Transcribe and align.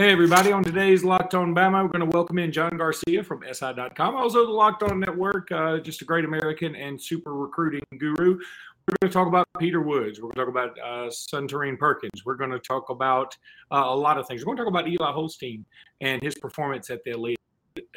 Hey, 0.00 0.12
everybody. 0.12 0.52
On 0.52 0.62
today's 0.62 1.02
Locked 1.02 1.34
On 1.34 1.52
Bama, 1.52 1.82
we're 1.82 1.88
going 1.88 2.08
to 2.08 2.16
welcome 2.16 2.38
in 2.38 2.52
John 2.52 2.76
Garcia 2.76 3.24
from 3.24 3.42
SI.com, 3.52 4.14
also 4.14 4.46
the 4.46 4.52
Locked 4.52 4.84
On 4.84 5.00
Network, 5.00 5.50
uh, 5.50 5.78
just 5.78 6.02
a 6.02 6.04
great 6.04 6.24
American 6.24 6.76
and 6.76 7.02
super 7.02 7.34
recruiting 7.34 7.82
guru. 7.98 8.38
We're 8.86 8.96
going 9.00 9.08
to 9.08 9.08
talk 9.08 9.26
about 9.26 9.48
Peter 9.58 9.82
Woods. 9.82 10.20
We're 10.20 10.30
going 10.30 10.46
to 10.46 10.52
talk 10.52 10.74
about 10.74 10.78
uh, 10.78 11.10
Suntarine 11.10 11.76
Perkins. 11.76 12.24
We're 12.24 12.36
going 12.36 12.52
to 12.52 12.60
talk 12.60 12.90
about 12.90 13.36
uh, 13.72 13.86
a 13.86 13.96
lot 13.96 14.18
of 14.18 14.28
things. 14.28 14.42
We're 14.42 14.54
going 14.54 14.58
to 14.58 14.70
talk 14.70 14.72
about 14.72 14.88
Eli 14.88 15.10
Holstein 15.10 15.64
and 16.00 16.22
his 16.22 16.36
performance 16.36 16.90
at 16.90 17.02
the 17.02 17.10
Elite, 17.10 17.40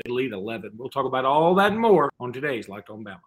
Elite 0.06 0.32
11. 0.32 0.72
We'll 0.76 0.90
talk 0.90 1.06
about 1.06 1.26
all 1.26 1.54
that 1.54 1.72
and 1.72 1.80
more 1.80 2.12
on 2.20 2.34
today's 2.34 2.68
Locked 2.68 2.90
On 2.90 3.04
Bama. 3.04 3.20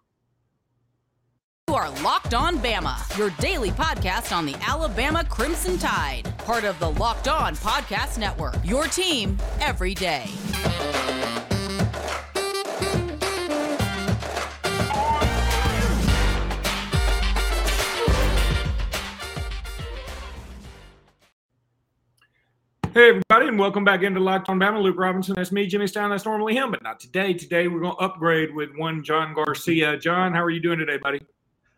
You 1.75 1.81
are 1.81 2.01
Locked 2.03 2.33
On 2.33 2.57
Bama, 2.59 3.17
your 3.17 3.31
daily 3.31 3.69
podcast 3.69 4.33
on 4.33 4.45
the 4.45 4.55
Alabama 4.65 5.25
Crimson 5.25 5.77
Tide, 5.77 6.33
part 6.37 6.63
of 6.63 6.79
the 6.79 6.89
Locked 6.91 7.27
On 7.27 7.53
Podcast 7.53 8.17
Network. 8.17 8.55
Your 8.63 8.85
team 8.85 9.37
every 9.59 9.93
day. 9.93 10.23
Hey, 22.93 23.09
everybody, 23.09 23.49
and 23.49 23.59
welcome 23.59 23.83
back 23.83 24.01
into 24.03 24.21
Locked 24.21 24.47
On 24.47 24.57
Bama. 24.57 24.81
Luke 24.81 24.97
Robinson, 24.97 25.35
that's 25.35 25.51
me. 25.51 25.67
Jimmy 25.67 25.87
Stein, 25.87 26.09
that's 26.09 26.23
normally 26.23 26.55
him, 26.55 26.71
but 26.71 26.81
not 26.83 27.01
today. 27.01 27.33
Today, 27.33 27.67
we're 27.67 27.81
going 27.81 27.97
to 27.97 28.01
upgrade 28.01 28.55
with 28.55 28.69
one 28.77 29.03
John 29.03 29.33
Garcia. 29.33 29.97
John, 29.97 30.31
how 30.31 30.41
are 30.41 30.49
you 30.49 30.61
doing 30.61 30.79
today, 30.79 30.95
buddy? 30.95 31.19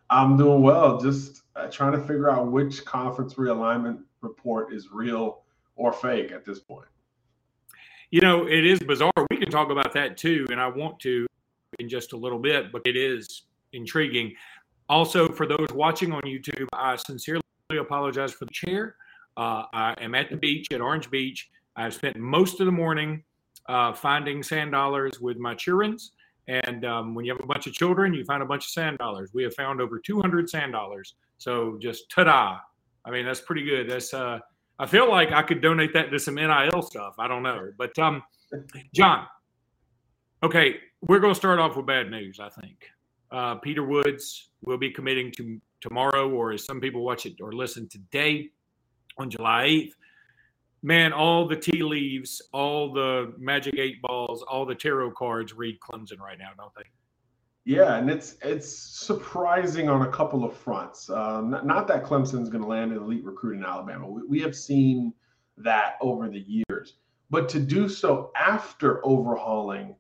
I'm 0.10 0.38
doing 0.38 0.62
well. 0.62 1.00
Just 1.00 1.44
uh, 1.56 1.68
trying 1.68 1.94
to 1.94 2.00
figure 2.00 2.30
out 2.30 2.52
which 2.52 2.86
conference 2.86 3.36
realignment 3.36 4.00
report 4.22 4.74
is 4.74 4.92
real 4.92 5.42
or 5.76 5.92
fake 5.94 6.32
at 6.32 6.46
this 6.46 6.60
point. 6.60 6.88
You 8.12 8.22
know, 8.22 8.48
it 8.48 8.66
is 8.66 8.80
bizarre. 8.80 9.12
We 9.30 9.38
can 9.38 9.52
talk 9.52 9.70
about 9.70 9.94
that 9.94 10.18
too, 10.18 10.46
and 10.50 10.62
I 10.62 10.68
want 10.68 11.00
to 11.02 11.28
in 11.80 11.90
just 11.90 12.14
a 12.14 12.18
little 12.18 12.40
bit, 12.40 12.72
but 12.72 12.82
it 12.86 12.96
is 12.96 13.44
intriguing. 13.74 14.34
Also, 14.90 15.28
for 15.28 15.46
those 15.46 15.68
watching 15.74 16.14
on 16.14 16.22
YouTube, 16.22 16.68
I 16.74 16.96
sincerely 16.96 17.42
apologize 17.78 18.32
for 18.32 18.46
the 18.46 18.54
chair. 18.54 18.96
Uh, 19.36 19.64
I 19.74 19.94
am 20.00 20.16
at 20.16 20.30
the 20.30 20.38
beach 20.38 20.68
at 20.72 20.82
Orange 20.82 21.12
Beach. 21.12 21.50
I've 21.76 21.94
spent 21.94 22.18
most 22.18 22.60
of 22.60 22.66
the 22.66 22.72
morning 22.72 23.24
uh, 23.68 23.94
finding 23.94 24.42
sand 24.42 24.72
dollars 24.72 25.20
with 25.20 25.38
my 25.38 25.54
children. 25.54 25.98
And 26.48 26.86
um, 26.86 27.14
when 27.14 27.26
you 27.26 27.34
have 27.34 27.44
a 27.44 27.48
bunch 27.48 27.68
of 27.68 27.74
children, 27.74 28.14
you 28.14 28.24
find 28.24 28.42
a 28.42 28.46
bunch 28.46 28.66
of 28.66 28.72
sand 28.72 28.98
dollars. 29.00 29.32
We 29.34 29.44
have 29.44 29.54
found 29.54 29.82
over 29.82 30.00
200 30.00 30.50
sand 30.50 30.72
dollars. 30.72 31.16
So 31.38 31.78
just 31.82 32.10
ta-da! 32.10 32.58
I 33.06 33.12
mean, 33.12 33.26
that's 33.26 33.42
pretty 33.42 33.64
good. 33.64 33.90
That's 33.90 34.14
uh, 34.14 34.40
I 34.80 34.86
feel 34.86 35.10
like 35.10 35.32
I 35.32 35.42
could 35.42 35.62
donate 35.62 35.94
that 35.94 36.12
to 36.12 36.20
some 36.20 36.36
NIL 36.36 36.82
stuff. 36.82 37.16
I 37.20 37.28
don't 37.28 37.44
know, 37.44 37.72
but 37.78 37.98
um, 38.00 38.24
John. 38.94 39.26
Okay, 40.44 40.76
we're 41.02 41.20
going 41.20 41.34
to 41.34 41.38
start 41.38 41.58
off 41.60 41.76
with 41.76 41.88
bad 41.88 42.12
news. 42.12 42.40
I 42.40 42.50
think 42.50 42.86
uh, 43.32 43.56
Peter 43.56 43.84
Woods 43.84 44.50
will 44.62 44.78
be 44.78 44.92
committing 44.92 45.32
to 45.38 45.60
tomorrow, 45.82 46.30
or 46.30 46.52
as 46.52 46.64
some 46.64 46.80
people 46.80 47.04
watch 47.04 47.26
it 47.26 47.42
or 47.42 47.54
listen 47.54 47.90
today, 47.90 48.52
on 49.18 49.30
July 49.30 49.68
8th. 49.68 49.92
Man, 50.88 51.12
all 51.12 51.46
the 51.46 51.58
tea 51.58 51.84
leaves, 51.84 52.42
all 52.54 52.94
the 52.94 53.34
magic 53.38 53.78
eight 53.78 54.02
balls, 54.02 54.42
all 54.42 54.66
the 54.66 54.74
tarot 54.74 55.12
cards 55.12 55.54
read 55.54 55.82
Clemson 55.82 56.18
right 56.18 56.40
now, 56.40 56.52
don't 56.58 56.74
they? 56.78 56.86
Yeah, 57.66 57.98
and 57.98 58.10
it's 58.10 58.38
it's 58.42 58.70
surprising 58.70 59.90
on 59.90 60.04
a 60.04 60.10
couple 60.10 60.46
of 60.46 60.56
fronts. 60.56 61.10
Uh, 61.10 61.42
not, 61.42 61.66
not, 61.66 61.90
that 61.90 62.06
Clemson's 62.06 62.48
going 62.48 62.62
to 62.62 62.70
land 62.70 62.94
an 62.94 63.00
elite 63.00 63.26
recruit 63.26 63.58
in 63.58 63.66
Alabama. 63.66 64.08
We, 64.08 64.22
we 64.30 64.40
have 64.40 64.56
seen 64.56 65.12
that 65.58 65.96
over 66.00 66.30
the 66.30 66.46
years, 66.48 66.94
but 67.30 67.50
to 67.50 67.60
do 67.60 67.90
so 67.90 68.32
after 68.38 69.06
overhauling 69.06 69.94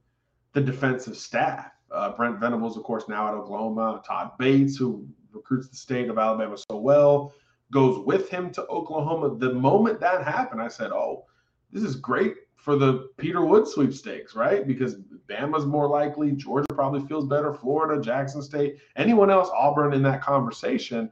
the 0.53 0.61
defensive 0.61 1.17
staff. 1.17 1.69
Uh, 1.91 2.15
Brent 2.15 2.39
Venables, 2.39 2.77
of 2.77 2.83
course, 2.83 3.09
now 3.09 3.27
at 3.27 3.33
Oklahoma. 3.33 4.01
Todd 4.07 4.37
Bates, 4.39 4.77
who 4.77 5.05
recruits 5.33 5.67
the 5.67 5.75
state 5.75 6.09
of 6.09 6.17
Alabama 6.17 6.55
so 6.57 6.77
well 6.77 7.33
goes 7.71 8.05
with 8.05 8.29
him 8.29 8.51
to 8.51 8.65
Oklahoma. 8.67 9.37
The 9.37 9.53
moment 9.53 9.99
that 9.99 10.23
happened, 10.23 10.61
I 10.61 10.67
said, 10.67 10.91
"Oh, 10.91 11.25
this 11.71 11.83
is 11.83 11.95
great 11.95 12.35
for 12.55 12.75
the 12.75 13.09
Peter 13.17 13.45
Wood 13.45 13.67
sweepstakes, 13.67 14.35
right? 14.35 14.67
Because 14.67 14.95
Bama's 15.29 15.65
more 15.65 15.87
likely, 15.87 16.31
Georgia 16.31 16.73
probably 16.73 17.01
feels 17.07 17.25
better, 17.25 17.53
Florida, 17.53 18.01
Jackson 18.01 18.41
State, 18.41 18.77
anyone 18.95 19.29
else, 19.29 19.49
Auburn 19.53 19.93
in 19.93 20.03
that 20.03 20.21
conversation." 20.21 21.11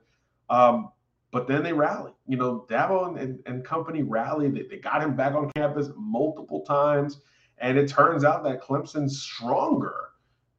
Um, 0.49 0.91
but 1.35 1.47
then 1.49 1.63
they 1.63 1.73
rally. 1.73 2.13
You 2.27 2.37
know, 2.37 2.65
Dabo 2.69 3.09
and, 3.09 3.17
and, 3.17 3.39
and 3.45 3.65
company 3.65 4.03
rallied. 4.03 4.55
They, 4.55 4.63
they 4.69 4.77
got 4.77 5.03
him 5.03 5.17
back 5.17 5.33
on 5.33 5.51
campus 5.51 5.89
multiple 5.97 6.61
times. 6.61 7.19
And 7.57 7.77
it 7.77 7.89
turns 7.89 8.23
out 8.23 8.41
that 8.45 8.61
Clemson's 8.61 9.21
stronger 9.21 10.11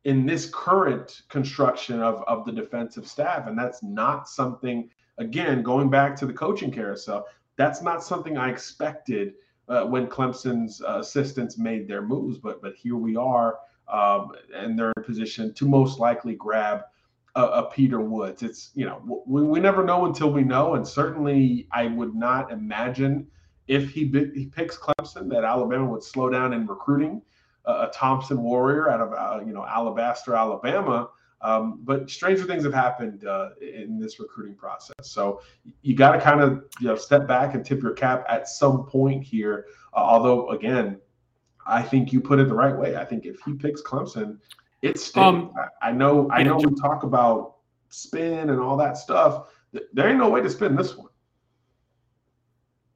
in 0.04 0.26
this 0.26 0.50
current 0.52 1.22
construction 1.30 2.02
of, 2.02 2.22
of 2.26 2.44
the 2.44 2.52
defensive 2.52 3.06
staff. 3.06 3.46
And 3.46 3.58
that's 3.58 3.82
not 3.82 4.28
something 4.28 4.90
again, 5.18 5.62
going 5.62 5.90
back 5.90 6.16
to 6.16 6.26
the 6.26 6.32
coaching 6.32 6.70
carousel, 6.70 7.26
that's 7.56 7.82
not 7.82 8.02
something 8.02 8.36
I 8.36 8.50
expected 8.50 9.34
uh, 9.68 9.84
when 9.84 10.06
Clemson's 10.06 10.82
uh, 10.82 10.98
assistants 11.00 11.58
made 11.58 11.88
their 11.88 12.02
moves. 12.02 12.38
But 12.38 12.62
but 12.62 12.74
here 12.74 12.96
we 12.96 13.16
are, 13.16 13.58
um, 13.88 14.32
and 14.54 14.78
they're 14.78 14.92
in 14.96 15.04
position 15.04 15.52
to 15.54 15.66
most 15.66 15.98
likely 15.98 16.34
grab 16.34 16.82
a, 17.34 17.42
a 17.42 17.70
Peter 17.70 18.00
Woods. 18.00 18.42
It's 18.42 18.70
you 18.74 18.84
know 18.84 19.22
we, 19.26 19.42
we 19.42 19.60
never 19.60 19.84
know 19.84 20.06
until 20.06 20.30
we 20.30 20.42
know, 20.42 20.74
and 20.74 20.86
certainly 20.86 21.66
I 21.72 21.86
would 21.86 22.14
not 22.14 22.52
imagine 22.52 23.26
if 23.68 23.90
he 23.90 24.06
he 24.34 24.46
picks 24.46 24.78
Clemson 24.78 25.28
that 25.30 25.44
Alabama 25.44 25.86
would 25.86 26.02
slow 26.02 26.30
down 26.30 26.52
in 26.52 26.66
recruiting 26.66 27.22
a 27.66 27.90
Thompson 27.92 28.42
Warrior 28.42 28.90
out 28.90 29.00
of 29.00 29.12
uh, 29.12 29.44
you 29.44 29.52
know 29.52 29.64
Alabaster, 29.66 30.34
Alabama. 30.34 31.08
Um, 31.42 31.80
but 31.84 32.10
stranger 32.10 32.44
things 32.44 32.64
have 32.64 32.72
happened 32.74 33.26
uh, 33.26 33.50
in 33.60 33.98
this 33.98 34.18
recruiting 34.18 34.54
process. 34.54 34.94
So 35.02 35.42
you 35.82 35.94
got 35.94 36.12
to 36.12 36.20
kind 36.20 36.40
of 36.40 36.64
you 36.80 36.88
know 36.88 36.96
step 36.96 37.26
back 37.26 37.54
and 37.54 37.64
tip 37.64 37.82
your 37.82 37.92
cap 37.92 38.24
at 38.28 38.48
some 38.48 38.86
point 38.86 39.22
here. 39.22 39.66
Uh, 39.94 39.98
although 39.98 40.50
again, 40.50 40.98
I 41.66 41.82
think 41.82 42.12
you 42.12 42.20
put 42.20 42.38
it 42.38 42.48
the 42.48 42.54
right 42.54 42.76
way. 42.76 42.96
I 42.96 43.04
think 43.04 43.26
if 43.26 43.40
he 43.44 43.52
picks 43.54 43.82
Clemson, 43.82 44.38
it's 44.82 45.14
um, 45.16 45.52
I, 45.82 45.88
I 45.88 45.92
know 45.92 46.28
I 46.30 46.42
know 46.42 46.56
we 46.56 46.74
talk 46.74 47.02
about 47.02 47.56
spin 47.90 48.50
and 48.50 48.60
all 48.60 48.76
that 48.78 48.96
stuff. 48.96 49.48
There 49.92 50.08
ain't 50.08 50.18
no 50.18 50.28
way 50.28 50.40
to 50.40 50.50
spin 50.50 50.74
this 50.74 50.96
one. 50.96 51.08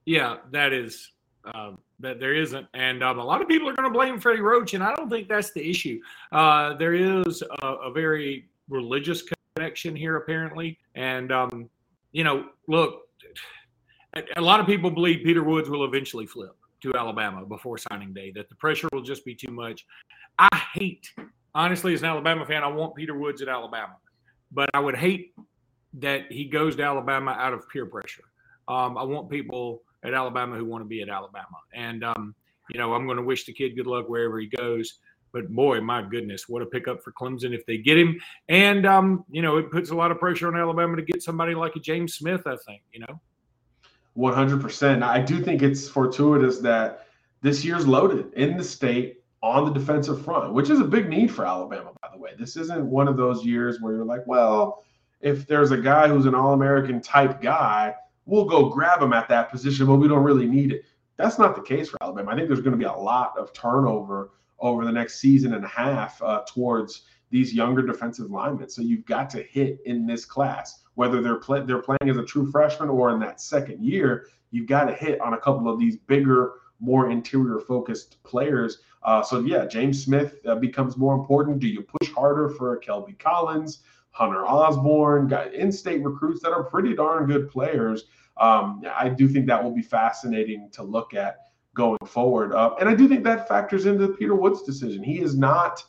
Yeah, 0.07 0.39
that 0.51 0.73
is 0.73 1.13
um, 1.55 1.79
that 2.01 2.19
there 2.19 2.35
isn't, 2.35 2.67
and 2.75 3.03
um, 3.03 3.19
a 3.19 3.25
lot 3.25 3.43
of 3.43 3.49
people 3.49 3.69
are 3.69 3.75
going 3.75 3.89
to 3.89 3.97
blame 3.97 4.19
Freddie 4.19 4.41
Roach, 4.41 4.75
and 4.75 4.83
I 4.83 4.95
don't 4.95 5.11
think 5.11 5.29
that's 5.29 5.53
the 5.53 5.69
issue. 5.69 6.01
Uh, 6.33 6.75
there 6.75 6.95
is 6.95 7.43
a, 7.63 7.67
a, 7.67 7.93
very 7.93 8.49
religious 8.69 9.23
connection 9.57 9.95
here, 9.95 10.17
apparently, 10.17 10.79
and 10.95 11.31
um, 11.33 11.69
you 12.13 12.25
know, 12.25 12.47
look, 12.67 13.03
a 14.37 14.41
lot 14.41 14.61
of 14.61 14.67
people 14.67 14.91
believe 14.91 15.25
Peter 15.25 15.45
Woods 15.45 15.69
will 15.69 15.85
eventually 15.85 16.27
flip 16.27 16.57
to 16.83 16.95
Alabama 16.95 17.45
before 17.45 17.79
signing 17.79 18.13
day. 18.13 18.33
That 18.35 18.49
the 18.49 18.55
pressure 18.57 18.89
will 18.93 19.03
just 19.03 19.25
be 19.25 19.35
too 19.35 19.51
much. 19.51 19.87
I 20.39 20.49
hate, 20.73 21.11
honestly, 21.55 21.95
as 21.95 22.01
an 22.01 22.09
Alabama 22.09 22.47
fan, 22.47 22.65
I 22.65 22.69
want 22.69 22.95
Peter 22.95 23.17
Woods 23.17 23.43
at 23.43 23.49
Alabama, 23.49 23.97
but 24.53 24.71
I 24.75 24.81
would 24.81 24.97
hate 24.97 25.35
that 25.95 26.31
he 26.33 26.45
goes 26.45 26.77
to 26.77 26.83
Alabama 26.83 27.33
out 27.33 27.53
of 27.53 27.69
peer 27.69 27.87
pressure. 27.87 28.25
Um, 28.69 28.97
I 28.97 29.03
want 29.03 29.29
people 29.29 29.83
at 30.03 30.15
Alabama 30.15 30.57
who 30.57 30.65
want 30.65 30.83
to 30.83 30.89
be 30.89 31.03
at 31.03 31.09
Alabama. 31.09 31.59
And, 31.75 32.05
um, 32.05 32.35
you 32.73 32.79
know, 32.79 32.95
I'm 32.95 33.07
going 33.07 33.17
to 33.17 33.23
wish 33.23 33.45
the 33.45 33.53
kid 33.53 33.77
good 33.77 33.87
luck 33.87 34.09
wherever 34.09 34.39
he 34.39 34.47
goes. 34.47 34.99
But 35.33 35.49
boy, 35.49 35.81
my 35.81 36.03
goodness, 36.03 36.49
what 36.49 36.63
a 36.63 36.67
pickup 36.67 37.03
for 37.03 37.13
Clemson 37.13 37.55
if 37.55 37.65
they 37.67 37.79
get 37.79 37.97
him. 37.99 38.21
And, 38.49 38.85
um, 38.87 39.25
you 39.31 39.43
know, 39.43 39.59
it 39.59 39.71
puts 39.71 39.91
a 39.91 39.95
lot 39.95 40.11
of 40.11 40.19
pressure 40.19 40.49
on 40.49 40.57
Alabama 40.57 40.97
to 40.97 41.03
get 41.03 41.23
somebody 41.23 41.55
like 41.55 41.77
a 41.77 41.81
James 41.81 42.15
Smith, 42.15 42.47
I 42.47 42.57
think, 42.67 42.83
you 42.93 43.01
know. 43.01 43.21
100%. 44.17 45.03
I 45.03 45.21
do 45.21 45.43
think 45.43 45.63
it's 45.63 45.89
fortuitous 45.89 46.59
that 46.59 47.07
this 47.43 47.65
year's 47.65 47.87
loaded 47.87 48.33
in 48.35 48.57
the 48.57 48.65
state 48.65 49.23
on 49.43 49.65
the 49.65 49.71
defensive 49.71 50.25
front, 50.25 50.53
which 50.53 50.69
is 50.69 50.81
a 50.81 50.85
big 50.85 51.09
need 51.09 51.31
for 51.31 51.47
Alabama, 51.47 51.93
by 52.03 52.09
the 52.13 52.19
way. 52.19 52.33
This 52.39 52.57
isn't 52.57 52.85
one 52.85 53.09
of 53.09 53.17
those 53.17 53.45
years 53.45 53.81
where 53.81 53.95
you're 53.95 54.05
like, 54.05 54.27
well, 54.27 54.85
if 55.21 55.47
there's 55.47 55.71
a 55.71 55.77
guy 55.77 56.09
who's 56.09 56.27
an 56.27 56.35
All 56.35 56.53
American 56.53 57.01
type 57.01 57.41
guy, 57.41 57.95
we'll 58.31 58.45
go 58.45 58.69
grab 58.69 59.03
him 59.03 59.13
at 59.13 59.29
that 59.29 59.51
position, 59.51 59.87
but 59.87 59.97
we 59.97 60.09
don't 60.09 60.23
really 60.23 60.47
need 60.47 60.73
it. 60.73 60.85
That's 61.17 61.39
not 61.39 61.57
the 61.57 61.63
case 61.63 61.91
for 61.91 61.99
Alabama. 62.01 62.31
I 62.31 62.37
think 62.37 62.49
there's 62.49 62.61
going 62.61 62.73
to 62.73 62.79
be 62.79 62.85
a 62.85 62.93
lot 62.93 63.37
of 63.37 63.53
turnover 63.53 64.31
over 64.61 64.85
the 64.85 64.93
next 64.93 65.19
season 65.19 65.55
and 65.55 65.65
a 65.65 65.69
half 65.69 66.23
uh, 66.23 66.43
towards 66.47 67.03
these 67.31 67.53
younger 67.53 67.83
defensive 67.83 68.31
linemen. 68.31 68.69
So 68.69 68.83
you've 68.83 69.05
got 69.05 69.29
to 69.31 69.43
hit 69.43 69.81
in 69.85 70.07
this 70.07 70.25
class, 70.25 70.83
whether 70.95 71.21
they're 71.21 71.37
play- 71.37 71.63
they're 71.63 71.83
playing 71.83 72.09
as 72.09 72.17
a 72.17 72.25
true 72.25 72.51
freshman 72.51 72.89
or 72.89 73.11
in 73.11 73.21
that 73.21 73.41
second 73.41 73.83
year. 73.85 74.27
You've 74.53 74.69
got 74.69 74.85
to 74.85 74.95
hit 74.95 75.21
on 75.21 75.35
a 75.35 75.39
couple 75.39 75.69
of 75.69 75.79
these 75.79 75.97
bigger, 75.97 76.55
more 76.79 77.11
interior 77.11 77.59
focused 77.59 78.23
players. 78.23 78.79
Uh, 79.03 79.23
so 79.23 79.41
yeah, 79.41 79.67
James 79.67 80.03
Smith 80.03 80.37
uh, 80.47 80.55
becomes 80.55 80.97
more 80.97 81.15
important. 81.15 81.59
Do 81.59 81.69
you 81.69 81.83
push 81.83 82.11
harder 82.13 82.49
for 82.49 82.79
Kelby 82.81 83.19
Collins? 83.19 83.81
Hunter 84.13 84.45
Osborne, 84.45 85.29
got 85.29 85.55
in-state 85.55 86.03
recruits 86.03 86.43
that 86.43 86.53
are 86.53 86.65
pretty 86.65 86.95
darn 86.95 87.27
good 87.27 87.49
players. 87.49 88.07
Um, 88.37 88.83
I 88.97 89.09
do 89.09 89.29
think 89.29 89.47
that 89.47 89.63
will 89.63 89.75
be 89.75 89.83
fascinating 89.83 90.71
to 90.73 90.83
look 90.83 91.15
at. 91.15 91.39
going 91.75 91.99
forward. 92.05 92.53
Uh, 92.53 92.75
and 92.81 92.89
I 92.89 92.95
do 92.95 93.09
think 93.09 93.23
that 93.25 93.47
factors 93.49 93.87
into 93.87 94.09
Peter 94.09 94.35
Wood's 94.35 94.63
decision. 94.63 95.03
He 95.05 95.21
is 95.21 95.37
not 95.37 95.83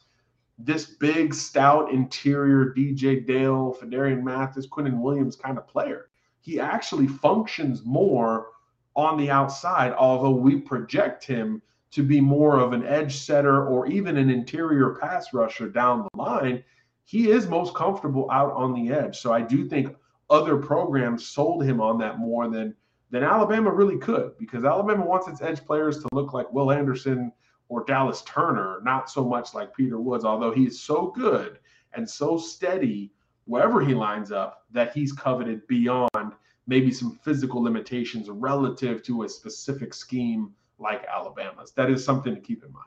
this 0.58 0.86
big, 0.86 1.34
stout 1.34 1.92
interior 1.92 2.74
DJ 2.74 3.26
Dale, 3.26 3.76
Phidarian 3.82 4.22
Mathis, 4.22 4.68
Quinnen 4.68 5.02
Williams 5.02 5.36
kind 5.36 5.58
of 5.58 5.68
player. 5.68 6.10
He 6.40 6.60
actually 6.60 7.08
functions 7.08 7.84
more 7.84 8.48
on 8.96 9.18
the 9.18 9.32
outside, 9.32 9.94
although 9.94 10.32
we 10.32 10.58
project 10.60 11.24
him 11.26 11.62
to 11.92 12.04
be 12.04 12.22
more 12.22 12.60
of 12.60 12.74
an 12.74 12.86
edge 12.86 13.18
setter 13.18 13.66
or 13.68 13.88
even 13.88 14.18
an 14.18 14.30
interior 14.30 14.96
pass 15.02 15.34
rusher 15.34 15.68
down 15.68 16.04
the 16.04 16.22
line. 16.22 16.64
He 17.04 17.32
is 17.32 17.48
most 17.48 17.74
comfortable 17.74 18.30
out 18.32 18.54
on 18.54 18.74
the 18.74 18.94
edge. 18.94 19.20
So 19.20 19.34
I 19.34 19.42
do 19.42 19.68
think 19.68 19.96
other 20.32 20.58
programs 20.58 21.28
sold 21.28 21.64
him 21.64 21.80
on 21.80 22.00
that 22.00 22.18
more 22.18 22.50
than 22.50 22.74
than 23.12 23.24
Alabama 23.24 23.70
really 23.70 23.98
could 23.98 24.38
because 24.40 24.64
Alabama 24.64 25.06
wants 25.06 25.28
its 25.28 25.42
edge 25.42 25.64
players 25.66 26.00
to 26.00 26.08
look 26.14 26.34
like 26.34 26.52
Will 26.54 26.72
Anderson 26.72 27.32
or 27.68 27.84
Dallas 27.84 28.22
Turner, 28.24 28.80
not 28.84 29.10
so 29.10 29.24
much 29.24 29.54
like 29.54 29.76
Peter 29.76 30.00
Woods, 30.00 30.24
although 30.24 30.52
he 30.52 30.66
is 30.66 30.82
so 30.82 31.08
good 31.08 31.60
and 31.94 32.10
so 32.10 32.38
steady 32.38 33.12
wherever 33.46 33.82
he 33.82 33.94
lines 33.94 34.32
up 34.32 34.66
that 34.72 34.94
he's 34.94 35.12
coveted 35.12 35.68
beyond 35.68 36.34
maybe 36.68 36.92
some 36.92 37.20
physical 37.24 37.62
limitations 37.62 38.30
relative 38.30 39.04
to 39.04 39.24
a 39.24 39.30
specific 39.30 39.94
scheme 39.94 40.54
like 40.80 41.06
Alabama's. 41.06 41.74
That 41.74 41.90
is 41.90 42.04
something 42.04 42.34
to 42.34 42.40
keep 42.40 42.64
in 42.64 42.72
mind. 42.72 42.86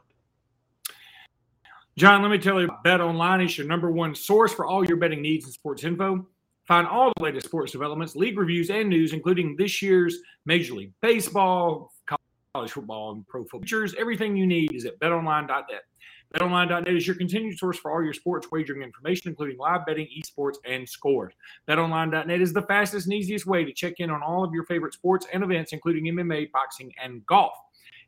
John, 1.97 2.23
let 2.23 2.31
me 2.31 2.39
tell 2.39 2.61
you, 2.61 2.71
Bet 2.83 3.01
Online 3.01 3.43
is 3.43 3.57
your 3.57 3.67
number 3.67 3.91
one 3.91 4.15
source 4.15 4.53
for 4.53 4.65
all 4.67 4.85
your 4.85 4.97
betting 4.97 5.23
needs 5.23 5.45
and 5.45 5.53
sports 5.53 5.85
info. 5.85 6.27
Find 6.67 6.87
all 6.87 7.13
the 7.17 7.23
latest 7.23 7.47
sports 7.47 7.73
developments, 7.73 8.17
league 8.17 8.39
reviews, 8.39 8.71
and 8.71 8.89
news, 8.89 9.13
including 9.13 9.55
this 9.57 9.83
year's 9.83 10.19
Major 10.47 10.75
League 10.75 10.93
Baseball, 11.03 11.93
college 12.55 12.71
football, 12.71 13.13
and 13.13 13.27
pro 13.29 13.43
football. 13.43 13.61
Features, 13.61 13.95
everything 13.99 14.35
you 14.35 14.47
need 14.47 14.73
is 14.73 14.87
at 14.87 14.99
betonline.net. 14.99 15.83
BetOnline.net 16.35 16.89
is 16.89 17.07
your 17.07 17.17
continued 17.17 17.59
source 17.59 17.79
for 17.79 17.93
all 17.93 18.03
your 18.03 18.15
sports 18.15 18.49
wagering 18.51 18.83
information, 18.83 19.29
including 19.29 19.59
live 19.59 19.85
betting, 19.87 20.09
esports, 20.19 20.57
and 20.65 20.89
scores. 20.89 21.35
BetOnline.net 21.69 22.41
is 22.41 22.53
the 22.53 22.63
fastest 22.63 23.07
and 23.07 23.15
easiest 23.15 23.47
way 23.47 23.65
to 23.65 23.73
check 23.73 23.95
in 23.99 24.11
on 24.11 24.23
all 24.23 24.43
of 24.43 24.53
your 24.53 24.65
favorite 24.65 24.95
sports 24.95 25.27
and 25.33 25.45
events, 25.45 25.73
including 25.73 26.05
MMA, 26.05 26.51
boxing, 26.51 26.93
and 27.03 27.25
golf. 27.27 27.53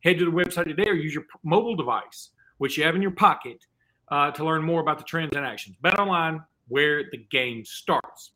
Head 0.03 0.19
to 0.19 0.25
the 0.25 0.31
website 0.31 0.65
today 0.65 0.89
or 0.89 0.95
use 0.95 1.15
your 1.15 1.25
mobile 1.45 1.77
device, 1.77 2.31
which 2.59 2.79
you 2.79 2.85
have 2.85 2.97
in 2.97 3.03
your 3.03 3.13
pocket, 3.13 3.65
uh, 4.11 4.31
to 4.31 4.45
learn 4.45 4.63
more 4.63 4.81
about 4.81 4.99
the 4.99 5.05
trends 5.05 5.37
and 5.37 5.45
actions. 5.45 5.77
BetOnline, 5.85 6.45
where 6.69 7.05
the 7.13 7.19
game 7.31 7.65
starts. 7.65 8.33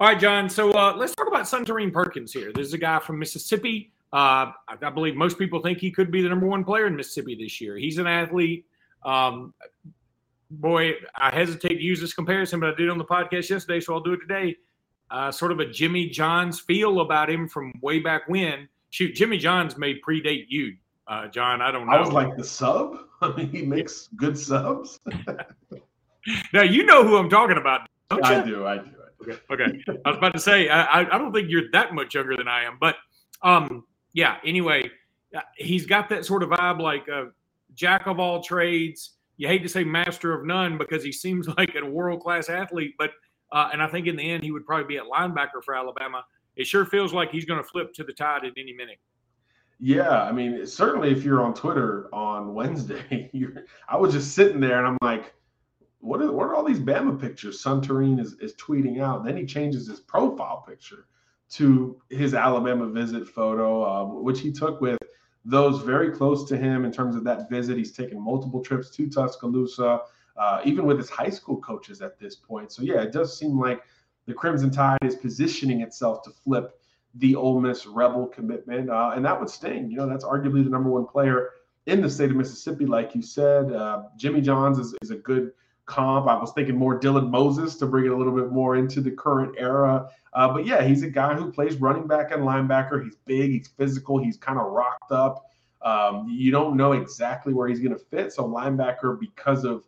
All 0.00 0.06
right, 0.06 0.18
John. 0.18 0.48
So 0.48 0.72
uh, 0.72 0.94
let's 0.96 1.14
talk 1.14 1.28
about 1.28 1.42
Suntarine 1.42 1.92
Perkins 1.92 2.32
here. 2.32 2.52
This 2.54 2.66
is 2.66 2.72
a 2.72 2.78
guy 2.78 3.00
from 3.00 3.18
Mississippi. 3.18 3.92
Uh, 4.14 4.48
I, 4.66 4.76
I, 4.80 4.88
believe 4.88 5.14
most 5.14 5.38
people 5.38 5.60
think 5.60 5.76
he 5.76 5.90
could 5.90 6.10
be 6.10 6.22
the 6.22 6.30
number 6.30 6.46
one 6.46 6.64
player 6.64 6.86
in 6.86 6.96
Mississippi 6.96 7.34
this 7.34 7.60
year. 7.60 7.76
He's 7.76 7.98
an 7.98 8.06
athlete. 8.06 8.64
Um, 9.04 9.52
boy, 10.50 10.94
I 11.14 11.34
hesitate 11.34 11.74
to 11.74 11.82
use 11.82 12.00
this 12.00 12.14
comparison, 12.14 12.60
but 12.60 12.70
I 12.70 12.74
did 12.76 12.88
on 12.88 12.96
the 12.96 13.04
podcast 13.04 13.50
yesterday, 13.50 13.78
so 13.78 13.92
I'll 13.92 14.00
do 14.00 14.14
it 14.14 14.20
today. 14.20 14.56
Uh, 15.10 15.30
sort 15.30 15.52
of 15.52 15.60
a 15.60 15.66
Jimmy 15.66 16.08
Johns 16.08 16.60
feel 16.60 17.00
about 17.00 17.28
him 17.28 17.46
from 17.46 17.70
way 17.82 18.00
back 18.00 18.26
when. 18.26 18.70
Shoot, 18.88 19.14
Jimmy 19.14 19.36
Johns 19.36 19.76
may 19.76 20.00
predate 20.00 20.46
you, 20.48 20.76
uh, 21.08 21.28
John. 21.28 21.60
I 21.60 21.70
don't 21.70 21.86
know. 21.86 21.92
I 21.92 22.00
was 22.00 22.10
like 22.10 22.38
the 22.38 22.44
sub. 22.44 22.96
I 23.20 23.36
mean, 23.36 23.50
he 23.50 23.62
makes 23.62 24.08
good 24.16 24.38
subs. 24.38 24.98
now 26.54 26.62
you 26.62 26.84
know 26.84 27.06
who 27.06 27.18
I'm 27.18 27.28
talking 27.28 27.58
about. 27.58 27.82
I 28.10 28.40
do. 28.40 28.66
I 28.66 28.78
do. 28.78 28.99
Okay. 29.22 29.38
Okay. 29.50 29.84
I 30.04 30.08
was 30.08 30.18
about 30.18 30.34
to 30.34 30.40
say, 30.40 30.68
I, 30.68 31.00
I 31.00 31.18
don't 31.18 31.32
think 31.32 31.50
you're 31.50 31.70
that 31.72 31.94
much 31.94 32.14
younger 32.14 32.36
than 32.36 32.48
I 32.48 32.64
am, 32.64 32.78
but 32.80 32.96
um, 33.42 33.84
yeah. 34.12 34.38
Anyway, 34.44 34.90
uh, 35.36 35.40
he's 35.56 35.86
got 35.86 36.08
that 36.08 36.24
sort 36.24 36.42
of 36.42 36.50
vibe, 36.50 36.80
like 36.80 37.08
a 37.08 37.28
jack 37.74 38.06
of 38.06 38.18
all 38.18 38.42
trades. 38.42 39.12
You 39.36 39.48
hate 39.48 39.62
to 39.62 39.68
say 39.68 39.84
master 39.84 40.32
of 40.32 40.46
none 40.46 40.78
because 40.78 41.04
he 41.04 41.12
seems 41.12 41.48
like 41.58 41.74
a 41.74 41.84
world 41.84 42.20
class 42.20 42.48
athlete, 42.48 42.94
but 42.98 43.10
uh, 43.52 43.70
and 43.72 43.82
I 43.82 43.88
think 43.88 44.06
in 44.06 44.16
the 44.16 44.30
end 44.30 44.44
he 44.44 44.52
would 44.52 44.64
probably 44.64 44.86
be 44.86 44.96
at 44.96 45.04
linebacker 45.04 45.62
for 45.64 45.74
Alabama. 45.74 46.24
It 46.56 46.66
sure 46.66 46.84
feels 46.84 47.12
like 47.12 47.30
he's 47.30 47.44
going 47.44 47.62
to 47.62 47.68
flip 47.68 47.92
to 47.94 48.04
the 48.04 48.12
tide 48.12 48.44
at 48.44 48.52
any 48.56 48.72
minute. 48.72 48.98
Yeah, 49.78 50.22
I 50.22 50.30
mean, 50.30 50.66
certainly 50.66 51.10
if 51.10 51.24
you're 51.24 51.42
on 51.42 51.54
Twitter 51.54 52.14
on 52.14 52.54
Wednesday, 52.54 53.30
I 53.88 53.96
was 53.96 54.12
just 54.12 54.34
sitting 54.34 54.60
there 54.60 54.78
and 54.78 54.86
I'm 54.86 54.98
like, 55.00 55.32
what 56.00 56.20
are, 56.22 56.32
what 56.32 56.44
are 56.46 56.54
all 56.54 56.64
these 56.64 56.80
Bama 56.80 57.20
pictures 57.20 57.62
Suntarine 57.62 58.20
is, 58.20 58.34
is 58.34 58.54
tweeting 58.54 59.00
out? 59.00 59.24
then 59.24 59.36
he 59.36 59.44
changes 59.44 59.86
his 59.86 60.00
profile 60.00 60.64
picture 60.66 61.06
to 61.50 62.00
his 62.08 62.34
Alabama 62.34 62.86
visit 62.86 63.28
photo, 63.28 63.82
uh, 63.82 64.04
which 64.04 64.40
he 64.40 64.52
took 64.52 64.80
with 64.80 64.98
those 65.44 65.82
very 65.82 66.10
close 66.10 66.48
to 66.48 66.56
him 66.56 66.84
in 66.84 66.92
terms 66.92 67.16
of 67.16 67.24
that 67.24 67.50
visit. 67.50 67.76
He's 67.76 67.92
taken 67.92 68.20
multiple 68.20 68.62
trips 68.62 68.90
to 68.90 69.08
Tuscaloosa, 69.08 70.00
uh, 70.36 70.60
even 70.64 70.86
with 70.86 70.98
his 70.98 71.10
high 71.10 71.30
school 71.30 71.60
coaches 71.60 72.02
at 72.02 72.18
this 72.18 72.36
point. 72.36 72.72
So, 72.72 72.82
yeah, 72.82 73.02
it 73.02 73.12
does 73.12 73.36
seem 73.36 73.58
like 73.58 73.82
the 74.26 74.34
Crimson 74.34 74.70
Tide 74.70 74.98
is 75.02 75.16
positioning 75.16 75.80
itself 75.80 76.22
to 76.22 76.30
flip 76.30 76.78
the 77.16 77.34
Ole 77.34 77.60
Miss 77.60 77.86
Rebel 77.86 78.26
commitment. 78.26 78.88
Uh, 78.88 79.12
and 79.14 79.24
that 79.24 79.38
would 79.38 79.50
sting. 79.50 79.90
You 79.90 79.96
know, 79.96 80.08
that's 80.08 80.24
arguably 80.24 80.62
the 80.62 80.70
number 80.70 80.90
one 80.90 81.06
player 81.06 81.50
in 81.86 82.00
the 82.00 82.08
state 82.08 82.30
of 82.30 82.36
Mississippi, 82.36 82.86
like 82.86 83.14
you 83.14 83.22
said. 83.22 83.72
Uh, 83.72 84.04
Jimmy 84.16 84.40
Johns 84.40 84.78
is, 84.78 84.94
is 85.02 85.10
a 85.10 85.16
good 85.16 85.50
comp. 85.90 86.28
I 86.28 86.38
was 86.38 86.52
thinking 86.52 86.76
more 86.76 86.98
Dylan 86.98 87.28
Moses 87.28 87.74
to 87.76 87.86
bring 87.86 88.06
it 88.06 88.12
a 88.12 88.16
little 88.16 88.34
bit 88.34 88.52
more 88.52 88.76
into 88.76 89.00
the 89.00 89.10
current 89.10 89.56
era. 89.58 90.08
Uh, 90.32 90.52
but 90.52 90.64
yeah, 90.64 90.82
he's 90.82 91.02
a 91.02 91.10
guy 91.10 91.34
who 91.34 91.50
plays 91.50 91.76
running 91.76 92.06
back 92.06 92.30
and 92.30 92.42
linebacker. 92.42 93.02
He's 93.02 93.16
big, 93.26 93.50
he's 93.50 93.68
physical, 93.68 94.22
he's 94.22 94.36
kind 94.36 94.58
of 94.58 94.66
rocked 94.66 95.10
up. 95.10 95.46
Um, 95.82 96.28
you 96.30 96.52
don't 96.52 96.76
know 96.76 96.92
exactly 96.92 97.52
where 97.52 97.66
he's 97.66 97.80
going 97.80 97.92
to 97.92 97.98
fit. 97.98 98.32
So 98.32 98.44
linebacker, 98.44 99.18
because 99.18 99.64
of 99.64 99.84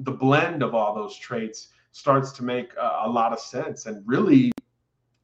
the 0.00 0.10
blend 0.10 0.62
of 0.62 0.74
all 0.74 0.94
those 0.94 1.16
traits, 1.16 1.68
starts 1.92 2.32
to 2.32 2.44
make 2.44 2.74
a, 2.74 3.02
a 3.04 3.08
lot 3.08 3.32
of 3.32 3.38
sense. 3.38 3.86
And 3.86 4.02
really, 4.06 4.50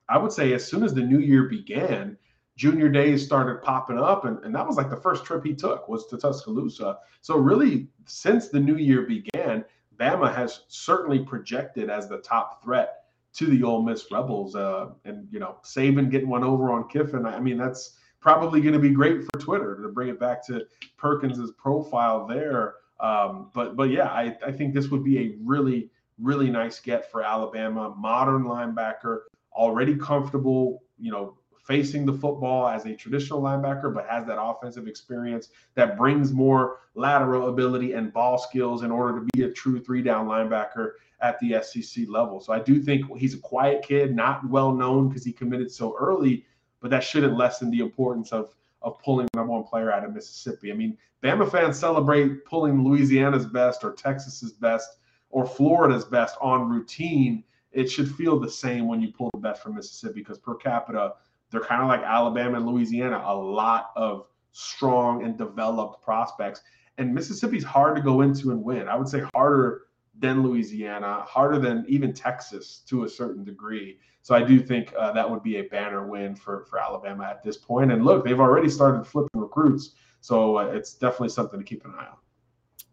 I 0.08 0.18
would 0.18 0.32
say 0.32 0.52
as 0.52 0.64
soon 0.64 0.84
as 0.84 0.94
the 0.94 1.02
new 1.02 1.18
year 1.18 1.48
began, 1.48 2.16
junior 2.56 2.88
days 2.88 3.24
started 3.24 3.62
popping 3.62 3.98
up 3.98 4.24
and, 4.24 4.38
and 4.44 4.54
that 4.54 4.66
was 4.66 4.76
like 4.76 4.90
the 4.90 4.96
first 4.96 5.24
trip 5.24 5.44
he 5.44 5.54
took 5.54 5.88
was 5.88 6.06
to 6.06 6.18
tuscaloosa 6.18 6.98
so 7.22 7.38
really 7.38 7.88
since 8.04 8.48
the 8.48 8.60
new 8.60 8.76
year 8.76 9.02
began 9.02 9.64
Bama 9.98 10.34
has 10.34 10.62
certainly 10.68 11.20
projected 11.20 11.90
as 11.90 12.08
the 12.08 12.18
top 12.18 12.62
threat 12.62 13.04
to 13.34 13.46
the 13.46 13.62
Ole 13.62 13.82
Miss 13.82 14.06
Rebels. 14.10 14.54
Uh, 14.54 14.90
and 15.04 15.26
you 15.30 15.38
know, 15.38 15.56
Saban 15.64 16.10
getting 16.10 16.28
one 16.28 16.44
over 16.44 16.70
on 16.70 16.88
Kiffin. 16.88 17.26
I 17.26 17.40
mean, 17.40 17.56
that's 17.56 17.98
probably 18.20 18.60
going 18.60 18.74
to 18.74 18.78
be 18.78 18.90
great 18.90 19.22
for 19.24 19.40
Twitter 19.40 19.80
to 19.82 19.88
bring 19.88 20.08
it 20.08 20.20
back 20.20 20.46
to 20.46 20.66
Perkins's 20.96 21.52
profile 21.58 22.26
there. 22.26 22.74
Um, 23.00 23.50
but 23.54 23.76
but 23.76 23.90
yeah, 23.90 24.08
I, 24.08 24.36
I 24.46 24.52
think 24.52 24.74
this 24.74 24.88
would 24.88 25.02
be 25.04 25.18
a 25.18 25.36
really 25.42 25.90
really 26.20 26.50
nice 26.50 26.78
get 26.78 27.10
for 27.10 27.22
Alabama. 27.22 27.94
Modern 27.96 28.44
linebacker, 28.44 29.20
already 29.52 29.96
comfortable. 29.96 30.82
You 30.98 31.10
know, 31.10 31.38
facing 31.62 32.04
the 32.04 32.12
football 32.12 32.68
as 32.68 32.86
a 32.86 32.94
traditional 32.94 33.40
linebacker, 33.40 33.92
but 33.94 34.06
has 34.08 34.26
that 34.26 34.40
offensive 34.40 34.88
experience 34.88 35.48
that 35.74 35.96
brings 35.96 36.32
more 36.32 36.78
lateral 36.94 37.48
ability 37.48 37.92
and 37.92 38.12
ball 38.12 38.36
skills 38.36 38.82
in 38.82 38.90
order 38.90 39.20
to 39.20 39.26
be 39.32 39.44
a 39.44 39.50
true 39.50 39.80
three 39.80 40.02
down 40.02 40.26
linebacker 40.26 40.92
at 41.20 41.38
the 41.38 41.62
SEC 41.62 42.04
level. 42.08 42.40
So 42.40 42.52
I 42.52 42.58
do 42.58 42.80
think 42.80 43.06
he's 43.16 43.34
a 43.34 43.38
quiet 43.38 43.82
kid, 43.82 44.14
not 44.14 44.48
well 44.48 44.72
known 44.72 45.08
because 45.08 45.24
he 45.24 45.32
committed 45.32 45.70
so 45.70 45.96
early, 45.98 46.44
but 46.80 46.90
that 46.90 47.04
shouldn't 47.04 47.36
lessen 47.36 47.70
the 47.70 47.80
importance 47.80 48.32
of 48.32 48.54
of 48.82 48.98
pulling 48.98 49.28
number 49.34 49.52
one 49.52 49.64
player 49.64 49.92
out 49.92 50.04
of 50.04 50.12
Mississippi. 50.12 50.72
I 50.72 50.74
mean, 50.74 50.98
Bama 51.22 51.50
fans 51.50 51.78
celebrate 51.78 52.44
pulling 52.44 52.82
Louisiana's 52.82 53.46
best 53.46 53.84
or 53.84 53.92
Texas's 53.92 54.52
best 54.52 54.98
or 55.30 55.46
Florida's 55.46 56.04
best 56.04 56.36
on 56.40 56.68
routine. 56.68 57.44
It 57.70 57.90
should 57.90 58.10
feel 58.10 58.38
the 58.38 58.50
same 58.50 58.88
when 58.88 59.00
you 59.00 59.12
pull 59.12 59.30
the 59.32 59.40
best 59.40 59.62
from 59.62 59.76
Mississippi 59.76 60.20
because 60.20 60.38
per 60.38 60.54
capita, 60.56 61.14
they're 61.52 61.60
kind 61.60 61.82
of 61.82 61.88
like 61.88 62.02
Alabama 62.02 62.56
and 62.56 62.66
Louisiana, 62.66 63.22
a 63.24 63.34
lot 63.34 63.92
of 63.96 64.26
strong 64.52 65.24
and 65.24 65.38
developed 65.38 66.02
prospects. 66.02 66.62
And 66.98 67.14
Mississippi's 67.14 67.64
hard 67.64 67.96
to 67.96 68.02
go 68.02 68.22
into 68.22 68.50
and 68.50 68.62
win. 68.62 68.88
I 68.88 68.96
would 68.96 69.08
say 69.08 69.22
harder 69.34 69.82
than 70.18 70.42
Louisiana, 70.42 71.22
harder 71.22 71.58
than 71.58 71.84
even 71.88 72.12
Texas 72.12 72.82
to 72.88 73.04
a 73.04 73.08
certain 73.08 73.44
degree. 73.44 73.98
So 74.22 74.34
I 74.34 74.42
do 74.42 74.60
think 74.60 74.92
uh, 74.98 75.12
that 75.12 75.28
would 75.28 75.42
be 75.42 75.56
a 75.56 75.62
banner 75.62 76.06
win 76.06 76.34
for 76.34 76.64
for 76.66 76.78
Alabama 76.78 77.24
at 77.24 77.42
this 77.42 77.56
point. 77.56 77.92
And 77.92 78.04
look, 78.04 78.24
they've 78.24 78.38
already 78.38 78.68
started 78.68 79.04
flipping 79.04 79.40
recruits, 79.40 79.94
so 80.20 80.58
uh, 80.58 80.66
it's 80.66 80.94
definitely 80.94 81.30
something 81.30 81.58
to 81.58 81.64
keep 81.64 81.84
an 81.84 81.92
eye 81.98 82.06
on 82.06 82.16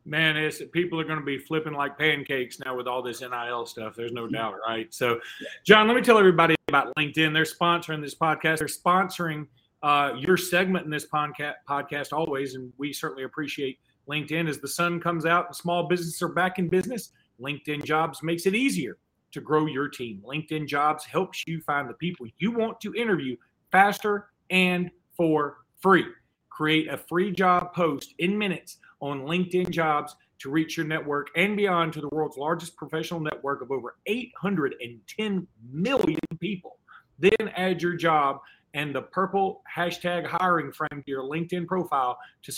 man, 0.06 0.36
it's 0.36 0.62
people 0.72 1.00
are 1.00 1.04
going 1.04 1.20
to 1.20 1.26
be 1.26 1.38
flipping 1.38 1.74
like 1.74 1.98
pancakes 1.98 2.60
now 2.60 2.76
with 2.76 2.88
all 2.88 3.02
this 3.02 3.22
NIL 3.22 3.66
stuff. 3.66 3.96
There's 3.96 4.12
no 4.12 4.28
doubt, 4.28 4.56
right? 4.68 4.94
So, 4.94 5.20
John, 5.66 5.88
let 5.88 5.96
me 5.96 6.02
tell 6.02 6.18
everybody 6.18 6.56
about 6.70 6.96
LinkedIn. 6.96 7.34
They're 7.34 7.44
sponsoring 7.44 8.02
this 8.02 8.16
podcast. 8.16 8.60
They're 8.60 8.68
sponsoring 8.68 9.48
uh, 9.84 10.14
your 10.18 10.38
segment 10.38 10.86
in 10.86 10.92
this 10.92 11.08
podcast, 11.08 11.56
podcast 11.68 12.14
always, 12.14 12.56
and 12.56 12.72
we 12.78 12.94
certainly 12.94 13.24
appreciate 13.24 13.80
LinkedIn. 14.10 14.48
As 14.48 14.60
the 14.60 14.68
sun 14.68 15.00
comes 15.00 15.26
out 15.26 15.48
and 15.48 15.56
small 15.56 15.88
businesses 15.88 16.22
are 16.22 16.30
back 16.30 16.60
in 16.60 16.70
business, 16.70 17.12
LinkedIn 17.42 17.84
Jobs 17.84 18.24
makes 18.24 18.46
it 18.46 18.56
easier 18.56 18.98
to 19.32 19.42
grow 19.42 19.66
your 19.66 19.88
team. 19.88 20.22
LinkedIn 20.26 20.68
Jobs 20.68 21.06
helps 21.06 21.44
you 21.48 21.62
find 21.62 21.90
the 21.90 21.94
people 21.96 22.26
you 22.38 22.52
want 22.52 22.80
to 22.82 22.94
interview 22.94 23.36
faster 23.72 24.30
and 24.50 24.90
for 25.16 25.58
free. 25.82 26.06
Create 26.50 26.88
a 26.90 26.98
free 26.98 27.32
job 27.32 27.74
post 27.74 28.14
in 28.20 28.38
minutes 28.38 28.78
on 29.02 29.22
LinkedIn 29.22 29.70
Jobs 29.70 30.16
to 30.40 30.50
reach 30.50 30.78
your 30.78 30.86
network 30.86 31.30
and 31.36 31.56
beyond 31.56 31.94
to 31.94 32.02
the 32.02 32.10
world's 32.12 32.38
largest 32.38 32.76
professional 32.76 33.20
network 33.20 33.62
of 33.62 33.72
over 33.72 33.96
810 34.06 35.48
million 35.72 36.20
people. 36.40 36.78
Then 37.20 37.50
add 37.56 37.82
your 37.82 37.96
job 37.96 38.40
and 38.74 38.96
the 38.96 39.02
purple 39.02 39.62
hashtag 39.76 40.26
hiring 40.26 40.72
frame 40.72 41.04
to 41.04 41.04
your 41.06 41.24
LinkedIn 41.24 41.68
profile 41.68 42.18
to 42.44 42.54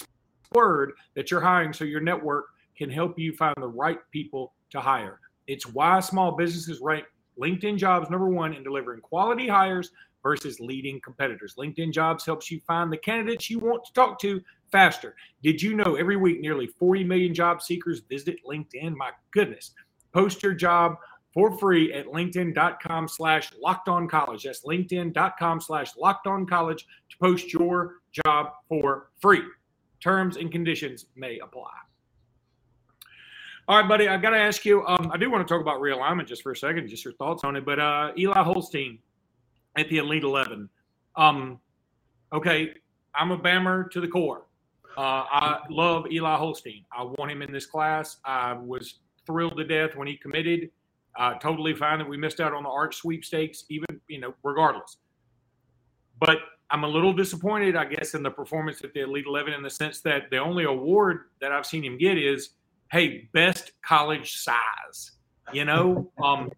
word 0.54 0.94
that 1.16 1.32
you're 1.32 1.42
hiring 1.42 1.74
so 1.74 1.86
your 1.86 2.02
network 2.02 2.46
can 2.78 2.90
help 2.90 3.18
you 3.18 3.34
find 3.36 3.56
the 3.60 3.68
right 3.68 4.00
people 4.12 4.54
to 4.72 4.82
hire. 4.82 5.20
It's 5.48 5.66
why 5.66 6.00
small 6.00 6.34
businesses 6.34 6.80
rank 6.82 7.06
LinkedIn 7.40 7.78
jobs 7.78 8.10
number 8.10 8.28
one 8.28 8.54
in 8.54 8.64
delivering 8.64 9.02
quality 9.02 9.48
hires 9.48 9.92
versus 10.24 10.60
leading 10.60 11.00
competitors. 11.02 11.56
LinkedIn 11.58 11.92
jobs 11.92 12.26
helps 12.26 12.52
you 12.52 12.60
find 12.66 12.92
the 12.92 12.98
candidates 12.98 13.50
you 13.50 13.60
want 13.60 13.84
to 13.86 13.94
talk 13.94 14.20
to 14.20 14.42
faster. 14.72 15.16
Did 15.44 15.62
you 15.62 15.76
know 15.76 15.96
every 15.96 16.18
week 16.18 16.40
nearly 16.40 16.68
40 16.68 17.04
million 17.04 17.34
job 17.34 17.62
seekers 17.62 18.02
visit 18.10 18.38
LinkedIn? 18.48 18.96
My 18.96 19.12
goodness. 19.32 19.72
Post 20.14 20.44
your 20.44 20.54
job 20.54 20.98
for 21.34 21.58
free 21.58 21.94
at 21.94 22.08
linkedin.com 22.08 23.08
slash 23.08 23.52
locked 23.62 23.88
on 23.88 24.08
college. 24.08 24.44
That's 24.44 24.66
linkedin.com 24.66 25.62
slash 25.62 25.96
locked 25.98 26.28
on 26.28 26.46
college 26.46 26.86
to 27.10 27.18
post 27.18 27.54
your 27.54 27.96
job 28.26 28.54
for 28.68 29.10
free. 29.22 29.44
Terms 30.02 30.38
and 30.38 30.52
conditions 30.52 31.06
may 31.16 31.40
apply. 31.40 31.70
All 33.68 33.80
right, 33.80 33.88
buddy, 33.88 34.08
I've 34.08 34.22
got 34.22 34.32
to 34.32 34.38
ask 34.38 34.66
you. 34.66 34.86
Um, 34.86 35.12
I 35.14 35.18
do 35.18 35.30
want 35.30 35.48
to 35.48 35.52
talk 35.52 35.62
about 35.62 35.80
realignment 35.80 36.28
just 36.28 36.42
for 36.42 36.52
a 36.52 36.56
second, 36.56 36.90
just 36.90 37.06
your 37.06 37.14
thoughts 37.14 37.44
on 37.44 37.56
it. 37.56 37.64
But 37.64 37.80
uh, 37.80 38.12
Eli 38.18 38.42
Holstein 38.42 39.00
at 39.78 39.90
the 39.90 39.98
Elite 39.98 40.24
11. 40.24 40.70
Um, 41.16 41.60
okay, 42.34 42.74
I'm 43.16 43.32
a 43.32 43.38
Bammer 43.38 43.90
to 43.92 44.02
the 44.02 44.08
core. 44.08 44.46
Uh, 44.98 45.24
I 45.32 45.60
love 45.70 46.06
Eli 46.12 46.36
Holstein. 46.36 46.84
I 46.92 47.04
want 47.04 47.32
him 47.32 47.42
in 47.42 47.52
this 47.52 47.66
class. 47.66 48.18
I 48.26 48.54
was 48.54 49.00
thrilled 49.26 49.58
to 49.58 49.64
death 49.64 49.96
when 49.96 50.08
he 50.08 50.18
committed. 50.18 50.70
Uh, 51.18 51.34
totally 51.36 51.74
fine 51.74 52.00
that 52.00 52.08
we 52.08 52.18
missed 52.18 52.40
out 52.40 52.54
on 52.54 52.64
the 52.64 52.70
Arch 52.70 52.96
sweepstakes, 52.96 53.66
even 53.70 53.88
you 54.08 54.20
know, 54.20 54.34
regardless. 54.44 54.98
But 56.20 56.38
I'm 56.70 56.86
a 56.86 56.88
little 56.88 57.12
disappointed, 57.12 57.76
I 57.76 57.86
guess, 57.86 58.14
in 58.14 58.24
the 58.24 58.32
performance 58.32 58.82
at 58.84 58.94
the 58.94 59.02
Elite 59.02 59.26
11 59.28 59.54
in 59.54 59.62
the 59.62 59.70
sense 59.70 60.00
that 60.02 60.30
the 60.32 60.38
only 60.38 60.64
award 60.64 61.26
that 61.42 61.52
I've 61.52 61.66
seen 61.66 61.84
him 61.84 61.98
get 61.98 62.18
is, 62.18 62.52
hey, 62.92 63.30
best 63.34 63.74
college 63.82 64.38
size. 64.38 65.12
You 65.52 65.66
know, 65.66 66.12
um, 66.24 66.50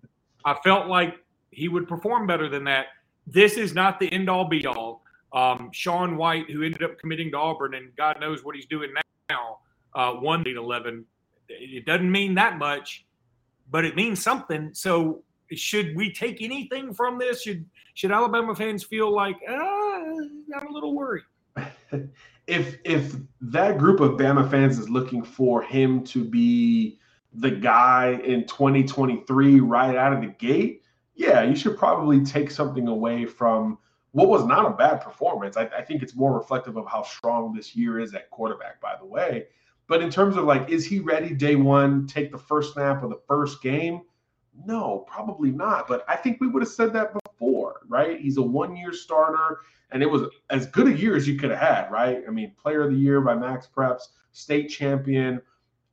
I 0.46 0.56
felt 0.64 0.88
like 0.88 1.16
he 1.50 1.68
would 1.68 1.88
perform 1.88 2.28
better 2.28 2.48
than 2.48 2.64
that. 2.66 2.88
This 3.26 3.58
is 3.58 3.74
not 3.74 4.00
the 4.00 4.12
end 4.12 4.30
all 4.30 4.48
be 4.48 4.66
all. 4.66 5.04
Um, 5.34 5.70
Sean 5.72 6.18
White, 6.18 6.50
who 6.50 6.64
ended 6.64 6.84
up 6.84 7.00
committing 7.00 7.32
to 7.32 7.38
Auburn, 7.38 7.74
and 7.74 7.96
God 7.96 8.20
knows 8.20 8.44
what 8.44 8.56
he's 8.56 8.68
doing 8.68 8.94
now, 9.30 9.60
uh, 9.96 10.16
won 10.20 10.44
the 10.44 10.54
11. 10.54 11.06
It 11.50 11.86
doesn't 11.86 12.12
mean 12.12 12.36
that 12.36 12.58
much, 12.58 13.06
but 13.72 13.86
it 13.86 13.96
means 13.96 14.22
something. 14.22 14.72
So, 14.74 15.24
should 15.52 15.96
we 15.96 16.12
take 16.12 16.42
anything 16.42 16.94
from 16.94 17.20
this? 17.20 17.44
Should 17.44 17.66
should 17.94 18.12
Alabama 18.12 18.56
fans 18.56 18.84
feel 18.84 19.14
like 19.14 19.36
ah, 19.48 19.54
I'm 19.54 20.68
a 20.68 20.72
little 20.72 20.96
worried? 20.96 21.24
if 22.48 22.78
if 22.84 23.16
that 23.42 23.78
group 23.78 24.00
of 24.00 24.12
Bama 24.12 24.50
fans 24.50 24.80
is 24.80 24.90
looking 24.90 25.24
for 25.24 25.62
him 25.62 26.04
to 26.06 26.24
be 26.24 27.00
the 27.34 27.52
guy 27.52 28.22
in 28.24 28.46
2023 28.46 29.60
right 29.60 29.96
out 29.96 30.14
of 30.14 30.22
the 30.22 30.28
gate, 30.28 30.83
yeah, 31.16 31.44
you 31.44 31.56
should 31.56 31.78
probably 31.78 32.24
take 32.24 32.52
something 32.52 32.88
away 32.88 33.26
from 33.26 33.78
what 34.12 34.30
was 34.30 34.46
not 34.46 34.66
a 34.66 34.72
bad 34.72 35.02
performance. 35.02 35.58
I, 35.58 35.64
I, 35.78 35.82
think 35.82 36.04
it's 36.04 36.16
more 36.16 36.38
reflective 36.38 36.78
of 36.78 36.88
how 36.88 37.02
strong 37.04 37.54
this 37.54 37.76
year 37.76 38.00
is 38.00 38.14
at 38.14 38.30
quarterback, 38.30 38.80
by 38.80 38.96
the 38.96 39.06
way. 39.06 39.48
But 39.88 40.02
in 40.02 40.10
terms 40.10 40.38
of 40.38 40.46
like, 40.46 40.70
is 40.70 40.86
he 40.86 41.00
ready 41.00 41.34
day 41.34 41.56
one, 41.56 42.08
take 42.08 42.32
the 42.32 42.38
first 42.38 42.74
snap 42.74 43.04
of 43.04 43.10
the 43.10 43.20
first 43.28 43.62
game? 43.62 44.02
No, 44.66 45.06
probably 45.08 45.52
not. 45.52 45.88
But 45.88 46.06
I 46.08 46.16
think 46.16 46.40
we 46.40 46.48
would 46.48 46.62
have 46.62 46.72
said 46.72 46.94
that 46.94 47.14
before, 47.26 47.82
right? 47.88 48.20
He's 48.20 48.38
a 48.38 48.42
one 48.42 48.76
year 48.76 48.94
starter, 48.94 49.60
and 49.92 50.02
it 50.02 50.10
was 50.10 50.24
as 50.50 50.68
good 50.68 50.88
a 50.88 50.98
year 50.98 51.16
as 51.16 51.28
you 51.28 51.38
could 51.38 51.50
have 51.50 51.60
had, 51.60 51.92
right? 51.92 52.24
I 52.28 52.32
mean, 52.32 52.54
player 52.62 52.84
of 52.84 52.92
the 52.92 52.98
year 52.98 53.20
by 53.20 53.36
Max 53.36 53.68
Preps, 53.76 54.10
state 54.32 54.68
champion, 54.68 55.42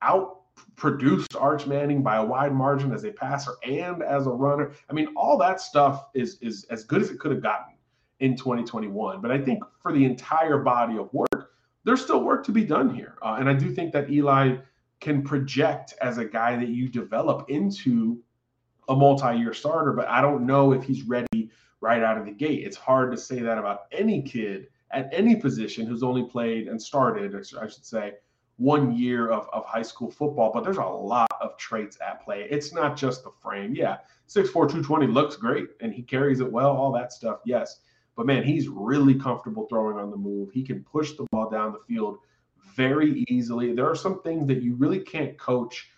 out 0.02 0.39
produced 0.76 1.36
Arch 1.36 1.66
Manning 1.66 2.02
by 2.02 2.16
a 2.16 2.24
wide 2.24 2.52
margin 2.52 2.92
as 2.92 3.04
a 3.04 3.10
passer 3.10 3.52
and 3.64 4.02
as 4.02 4.26
a 4.26 4.30
runner. 4.30 4.72
I 4.88 4.92
mean, 4.92 5.08
all 5.16 5.36
that 5.38 5.60
stuff 5.60 6.06
is 6.14 6.38
is 6.40 6.64
as 6.70 6.84
good 6.84 7.02
as 7.02 7.10
it 7.10 7.18
could 7.18 7.32
have 7.32 7.42
gotten 7.42 7.74
in 8.20 8.36
2021. 8.36 9.20
But 9.20 9.30
I 9.30 9.38
think 9.38 9.62
for 9.80 9.92
the 9.92 10.04
entire 10.04 10.58
body 10.58 10.98
of 10.98 11.12
work, 11.12 11.52
there's 11.84 12.02
still 12.02 12.22
work 12.22 12.44
to 12.46 12.52
be 12.52 12.64
done 12.64 12.94
here. 12.94 13.16
Uh, 13.22 13.36
and 13.38 13.48
I 13.48 13.54
do 13.54 13.70
think 13.70 13.92
that 13.92 14.10
Eli 14.10 14.56
can 15.00 15.22
project 15.22 15.94
as 16.00 16.18
a 16.18 16.24
guy 16.24 16.56
that 16.56 16.68
you 16.68 16.88
develop 16.88 17.48
into 17.48 18.22
a 18.88 18.94
multi-year 18.94 19.54
starter, 19.54 19.92
but 19.92 20.08
I 20.08 20.20
don't 20.20 20.46
know 20.46 20.72
if 20.72 20.84
he's 20.84 21.02
ready 21.02 21.50
right 21.80 22.02
out 22.02 22.18
of 22.18 22.26
the 22.26 22.32
gate. 22.32 22.64
It's 22.66 22.76
hard 22.76 23.10
to 23.12 23.16
say 23.16 23.40
that 23.40 23.56
about 23.56 23.84
any 23.92 24.22
kid 24.22 24.68
at 24.90 25.08
any 25.12 25.36
position 25.36 25.86
who's 25.86 26.02
only 26.02 26.24
played 26.24 26.68
and 26.68 26.80
started, 26.80 27.34
I 27.34 27.66
should 27.68 27.86
say, 27.86 28.14
one 28.60 28.94
year 28.94 29.30
of, 29.30 29.48
of 29.54 29.64
high 29.64 29.80
school 29.80 30.10
football, 30.10 30.52
but 30.52 30.62
there's 30.62 30.76
a 30.76 30.84
lot 30.84 31.30
of 31.40 31.56
traits 31.56 31.96
at 32.06 32.22
play. 32.22 32.46
It's 32.50 32.74
not 32.74 32.94
just 32.94 33.24
the 33.24 33.30
frame. 33.42 33.74
Yeah, 33.74 33.96
6'4, 34.28 34.52
220 34.52 35.06
looks 35.06 35.36
great 35.36 35.68
and 35.80 35.94
he 35.94 36.02
carries 36.02 36.40
it 36.40 36.52
well, 36.52 36.76
all 36.76 36.92
that 36.92 37.10
stuff. 37.10 37.40
Yes. 37.46 37.80
But 38.16 38.26
man, 38.26 38.42
he's 38.42 38.68
really 38.68 39.14
comfortable 39.14 39.66
throwing 39.70 39.96
on 39.96 40.10
the 40.10 40.16
move. 40.18 40.50
He 40.52 40.62
can 40.62 40.84
push 40.84 41.12
the 41.12 41.24
ball 41.32 41.48
down 41.48 41.72
the 41.72 41.80
field 41.88 42.18
very 42.76 43.24
easily. 43.28 43.72
There 43.74 43.90
are 43.90 43.96
some 43.96 44.20
things 44.20 44.46
that 44.48 44.60
you 44.60 44.74
really 44.74 45.00
can't 45.00 45.38
coach 45.38 45.88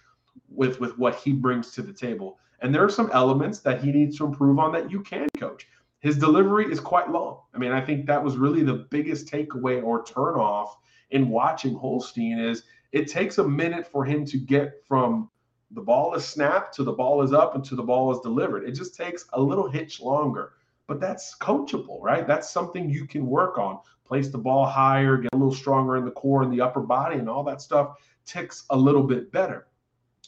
with 0.49 0.79
with 0.79 0.97
what 0.97 1.17
he 1.17 1.33
brings 1.33 1.73
to 1.73 1.83
the 1.83 1.93
table. 1.93 2.39
And 2.61 2.73
there 2.73 2.85
are 2.85 2.91
some 2.91 3.11
elements 3.13 3.59
that 3.61 3.83
he 3.83 3.91
needs 3.91 4.17
to 4.19 4.25
improve 4.25 4.61
on 4.61 4.71
that 4.73 4.89
you 4.89 5.01
can 5.01 5.27
coach. 5.37 5.67
His 5.99 6.17
delivery 6.17 6.71
is 6.71 6.79
quite 6.79 7.11
long. 7.11 7.41
I 7.55 7.59
mean, 7.59 7.73
I 7.73 7.85
think 7.85 8.07
that 8.07 8.23
was 8.23 8.37
really 8.37 8.63
the 8.63 8.87
biggest 8.91 9.27
takeaway 9.27 9.83
or 9.83 10.05
turnoff 10.05 10.75
in 11.13 11.29
watching 11.29 11.75
Holstein 11.75 12.39
is 12.39 12.65
it 12.93 13.09
takes 13.09 13.39
a 13.39 13.49
minute 13.49 13.87
for 13.87 14.05
him 14.05 14.25
to 14.27 14.37
get 14.37 14.83
from 14.87 15.31
the 15.71 15.81
ball 15.81 16.15
is 16.15 16.25
snapped 16.25 16.75
to 16.77 16.85
the 16.85 16.93
ball 16.93 17.23
is 17.23 17.33
up 17.33 17.55
and 17.55 17.65
to 17.65 17.75
the 17.75 17.83
ball 17.83 18.13
is 18.13 18.21
delivered. 18.21 18.69
It 18.69 18.73
just 18.73 18.95
takes 18.95 19.25
a 19.33 19.41
little 19.41 19.71
hitch 19.71 20.01
longer 20.01 20.53
but 20.87 21.01
that's 21.01 21.37
coachable, 21.39 22.03
right? 22.03 22.27
That's 22.27 22.51
something 22.51 22.91
you 22.91 23.07
can 23.07 23.27
work 23.27 23.59
on. 23.59 23.79
Place 24.05 24.29
the 24.29 24.39
ball 24.39 24.67
higher, 24.67 25.17
get 25.17 25.31
a 25.33 25.37
little 25.37 25.55
stronger 25.55 25.97
in 25.97 26.05
the 26.05 26.11
core 26.11 26.43
and 26.43 26.53
the 26.53 26.61
upper 26.61 26.81
body, 26.81 27.17
and 27.17 27.29
all 27.29 27.45
that 27.45 27.61
stuff 27.61 27.97
ticks 28.27 28.65
a 28.71 28.77
little 28.77 29.03
bit 29.03 29.33
better. 29.33 29.69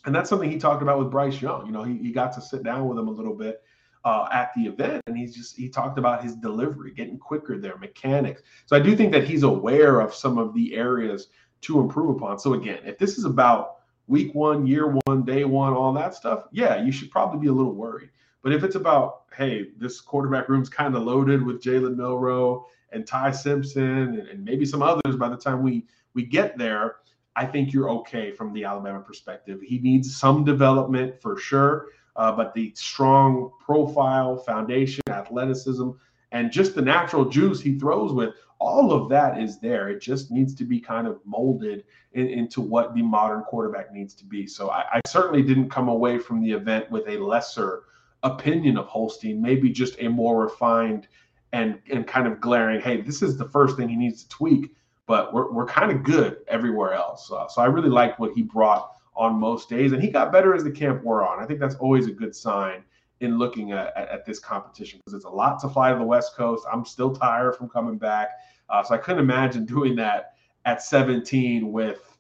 And 0.07 0.15
that's 0.15 0.29
something 0.29 0.51
he 0.51 0.59
talked 0.59 0.83
about 0.83 0.99
with 0.99 1.11
Bryce 1.11 1.41
Young. 1.41 1.67
You 1.67 1.73
know, 1.73 1.83
he, 1.83 1.99
he 1.99 2.13
got 2.13 2.33
to 2.35 2.41
sit 2.41 2.63
down 2.63 2.89
with 2.89 2.99
him 2.99 3.09
a 3.09 3.11
little 3.11 3.35
bit 3.35 3.63
uh, 4.05 4.29
at 4.31 4.53
the 4.55 4.63
event, 4.63 5.03
and 5.07 5.17
he's 5.17 5.35
just 5.35 5.57
he 5.57 5.69
talked 5.69 5.99
about 5.99 6.23
his 6.23 6.37
delivery, 6.37 6.93
getting 6.93 7.19
quicker 7.19 7.59
there, 7.59 7.77
mechanics. 7.79 8.43
So 8.67 8.77
I 8.77 8.81
do 8.81 8.97
think 8.97 9.13
that 9.13 9.25
he's 9.25 9.43
aware 9.43 10.01
of 10.01 10.15
some 10.15 10.39
of 10.39 10.55
the 10.55 10.75
areas 10.75 11.29
to 11.63 11.81
improve 11.81 12.17
upon. 12.17 12.39
So 12.39 12.55
again, 12.55 12.81
if 12.85 12.99
this 12.99 13.17
is 13.17 13.25
about 13.25 13.77
week 14.07 14.35
one, 14.35 14.67
year 14.67 14.95
one, 15.07 15.25
day 15.25 15.45
one, 15.45 15.73
all 15.73 15.93
that 15.95 16.15
stuff, 16.15 16.45
yeah, 16.53 16.83
you 16.83 16.93
should 16.93 17.11
probably 17.11 17.41
be 17.41 17.47
a 17.47 17.53
little 17.53 17.75
worried. 17.75 18.11
But 18.43 18.53
if 18.53 18.63
it's 18.63 18.75
about, 18.75 19.23
hey, 19.35 19.69
this 19.79 20.03
quarterback 20.03 20.51
room's 20.51 20.69
kind 20.69 20.95
of 20.95 21.03
loaded 21.03 21.43
with 21.43 21.63
Jalen 21.63 21.97
Milrow 21.97 22.65
and 22.93 23.07
Ty 23.07 23.31
Simpson 23.31 23.83
and, 23.83 24.19
and, 24.19 24.45
maybe 24.45 24.67
some 24.67 24.83
others 24.83 25.17
by 25.17 25.31
the 25.31 25.37
time 25.37 25.63
we 25.63 25.87
we 26.13 26.25
get 26.25 26.59
there, 26.59 26.97
I 27.35 27.47
think 27.47 27.73
you're 27.73 27.91
okay 27.91 28.31
from 28.31 28.53
the 28.53 28.65
Alabama 28.65 29.01
perspective. 29.01 29.61
He 29.63 29.79
needs 29.79 30.15
some 30.15 30.45
development 30.45 31.21
for 31.21 31.39
sure, 31.39 31.87
uh, 32.17 32.33
but 32.33 32.55
the 32.55 32.73
strong 32.75 33.51
profile, 33.65 34.37
foundation, 34.37 35.03
athleticism, 35.09 35.91
and 36.33 36.51
just 36.51 36.75
the 36.75 36.83
natural 36.83 37.25
juice 37.25 37.61
he 37.61 37.79
throws 37.79 38.13
with, 38.13 38.35
all 38.59 38.93
of 38.93 39.09
that 39.09 39.39
is 39.39 39.61
there. 39.61 39.89
It 39.89 40.01
just 40.01 40.31
needs 40.31 40.55
to 40.55 40.65
be 40.65 40.81
kind 40.81 41.07
of 41.07 41.21
molded 41.25 41.85
in, 42.13 42.29
into 42.29 42.61
what 42.61 42.95
the 42.95 43.03
modern 43.03 43.43
quarterback 43.43 43.93
needs 43.93 44.15
to 44.15 44.25
be. 44.25 44.47
So 44.47 44.71
I, 44.71 44.85
I 44.95 45.01
certainly 45.07 45.43
didn't 45.43 45.71
come 45.71 45.89
away 45.89 46.19
from 46.19 46.41
the 46.41 46.53
event 46.53 46.91
with 46.91 47.07
a 47.09 47.19
lesser 47.19 47.85
opinion 48.23 48.79
of 48.79 48.87
Holstein, 48.87 49.43
maybe 49.43 49.71
just 49.71 50.01
a 50.01 50.09
more 50.09 50.43
refined 50.43 51.09
and 51.53 51.79
and 51.91 52.07
kind 52.07 52.27
of 52.27 52.41
glaring, 52.41 52.81
hey, 52.81 53.01
this 53.01 53.23
is 53.23 53.37
the 53.37 53.49
first 53.49 53.77
thing 53.77 53.89
he 53.89 53.97
needs 53.97 54.25
to 54.25 54.29
tweak, 54.29 54.75
but 55.07 55.33
we're, 55.33 55.53
we're 55.53 55.67
kind 55.67 55.93
of 55.93 56.03
good 56.03 56.39
everywhere 56.49 56.95
else. 56.95 57.31
Uh, 57.31 57.47
so 57.47 57.63
I 57.63 57.67
really 57.67 57.91
liked 57.91 58.19
what 58.19 58.33
he 58.33 58.43
brought 58.43 58.94
on 59.17 59.39
most 59.39 59.69
days, 59.69 59.93
and 59.93 60.03
he 60.03 60.11
got 60.11 60.33
better 60.33 60.55
as 60.55 60.65
the 60.65 60.71
camp 60.71 61.03
wore 61.03 61.27
on. 61.27 61.43
I 61.43 61.47
think 61.47 61.61
that's 61.61 61.77
always 61.77 62.07
a 62.07 62.13
good 62.13 62.35
sign 62.35 62.83
in 63.21 63.39
looking 63.39 63.73
at, 63.73 63.97
at, 63.97 64.09
at 64.09 64.25
this 64.25 64.39
competition 64.39 65.01
because 65.01 65.15
it's 65.15 65.25
a 65.25 65.31
lot 65.31 65.61
to 65.61 65.69
fly 65.69 65.93
to 65.93 65.99
the 65.99 66.05
West 66.05 66.37
Coast. 66.37 66.67
I'm 66.71 66.85
still 66.85 67.15
tired 67.15 67.57
from 67.57 67.69
coming 67.69 67.97
back, 67.97 68.31
uh, 68.69 68.83
so 68.83 68.95
I 68.95 68.99
couldn't 68.99 69.21
imagine 69.21 69.65
doing 69.67 69.97
that 69.97 70.35
at 70.65 70.83
17 70.83 71.71
with 71.71 72.15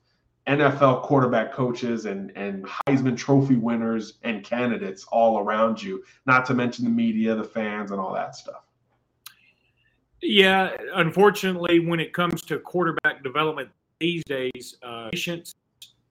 NFL 0.46 1.02
quarterback 1.02 1.52
coaches 1.52 2.04
and 2.04 2.30
and 2.36 2.66
Heisman 2.86 3.16
Trophy 3.16 3.56
winners 3.56 4.18
and 4.22 4.44
candidates 4.44 5.04
all 5.10 5.38
around 5.38 5.82
you, 5.82 6.04
not 6.26 6.44
to 6.46 6.54
mention 6.54 6.84
the 6.84 6.90
media, 6.90 7.34
the 7.34 7.44
fans, 7.44 7.90
and 7.90 8.00
all 8.00 8.12
that 8.12 8.36
stuff. 8.36 8.62
Yeah, 10.20 10.70
unfortunately, 10.94 11.80
when 11.80 11.98
it 11.98 12.12
comes 12.12 12.42
to 12.42 12.58
quarterback 12.58 13.22
development 13.22 13.70
these 14.00 14.22
days, 14.24 14.76
uh, 14.82 15.08
patience 15.10 15.54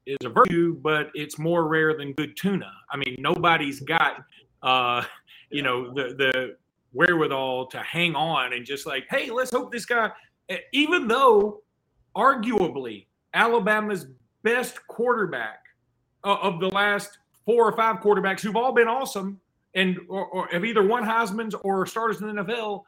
is 0.05 0.17
a 0.25 0.29
virtue, 0.29 0.75
but 0.81 1.09
it's 1.13 1.37
more 1.39 1.67
rare 1.67 1.97
than 1.97 2.13
good 2.13 2.35
tuna. 2.37 2.71
I 2.91 2.97
mean, 2.97 3.15
nobody's 3.19 3.79
got, 3.79 4.23
uh, 4.61 5.03
you 5.49 5.61
know, 5.61 5.93
the 5.93 6.15
the 6.15 6.55
wherewithal 6.93 7.67
to 7.67 7.79
hang 7.79 8.15
on 8.15 8.53
and 8.53 8.65
just 8.65 8.85
like, 8.85 9.05
hey, 9.09 9.29
let's 9.29 9.51
hope 9.51 9.71
this 9.71 9.85
guy. 9.85 10.11
Even 10.73 11.07
though, 11.07 11.61
arguably, 12.15 13.07
Alabama's 13.33 14.05
best 14.43 14.85
quarterback 14.87 15.59
uh, 16.23 16.37
of 16.41 16.59
the 16.59 16.69
last 16.69 17.17
four 17.45 17.67
or 17.67 17.75
five 17.75 17.97
quarterbacks 17.97 18.41
who've 18.41 18.55
all 18.55 18.73
been 18.73 18.87
awesome 18.87 19.39
and 19.75 19.97
or, 20.07 20.25
or 20.27 20.47
have 20.47 20.65
either 20.65 20.85
won 20.85 21.03
Heisman's 21.03 21.55
or 21.55 21.85
starters 21.85 22.21
in 22.21 22.35
the 22.35 22.43
NFL 22.43 22.83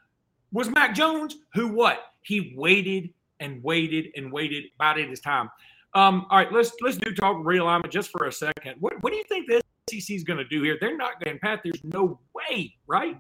was 0.52 0.70
Mac 0.70 0.94
Jones, 0.96 1.38
who 1.54 1.68
what 1.68 2.00
he 2.22 2.54
waited 2.56 3.10
and 3.40 3.62
waited 3.64 4.08
and 4.16 4.32
waited 4.32 4.66
about 4.76 5.00
it 5.00 5.10
his 5.10 5.20
time. 5.20 5.50
Um, 5.96 6.26
all 6.30 6.38
right, 6.38 6.52
let's 6.52 6.74
let's 6.82 6.98
do 6.98 7.14
talk 7.14 7.38
realignment 7.38 7.90
just 7.90 8.12
for 8.12 8.28
a 8.28 8.32
second. 8.32 8.76
What 8.80 9.02
what 9.02 9.12
do 9.12 9.18
you 9.18 9.24
think 9.24 9.48
the 9.48 9.62
SEC 9.90 10.16
is 10.16 10.24
going 10.24 10.38
to 10.38 10.46
do 10.46 10.62
here? 10.62 10.78
They're 10.80 10.98
not 10.98 11.24
going 11.24 11.40
Pat. 11.40 11.62
There's 11.64 11.84
no 11.84 12.20
way, 12.34 12.76
right? 12.86 13.18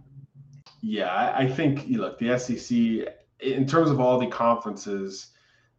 Yeah, 0.81 1.33
I 1.35 1.47
think 1.47 1.87
you 1.87 1.99
look 1.99 2.19
the 2.19 2.37
SEC 2.37 3.13
in 3.39 3.65
terms 3.65 3.89
of 3.89 3.99
all 3.99 4.19
the 4.19 4.27
conferences, 4.27 5.27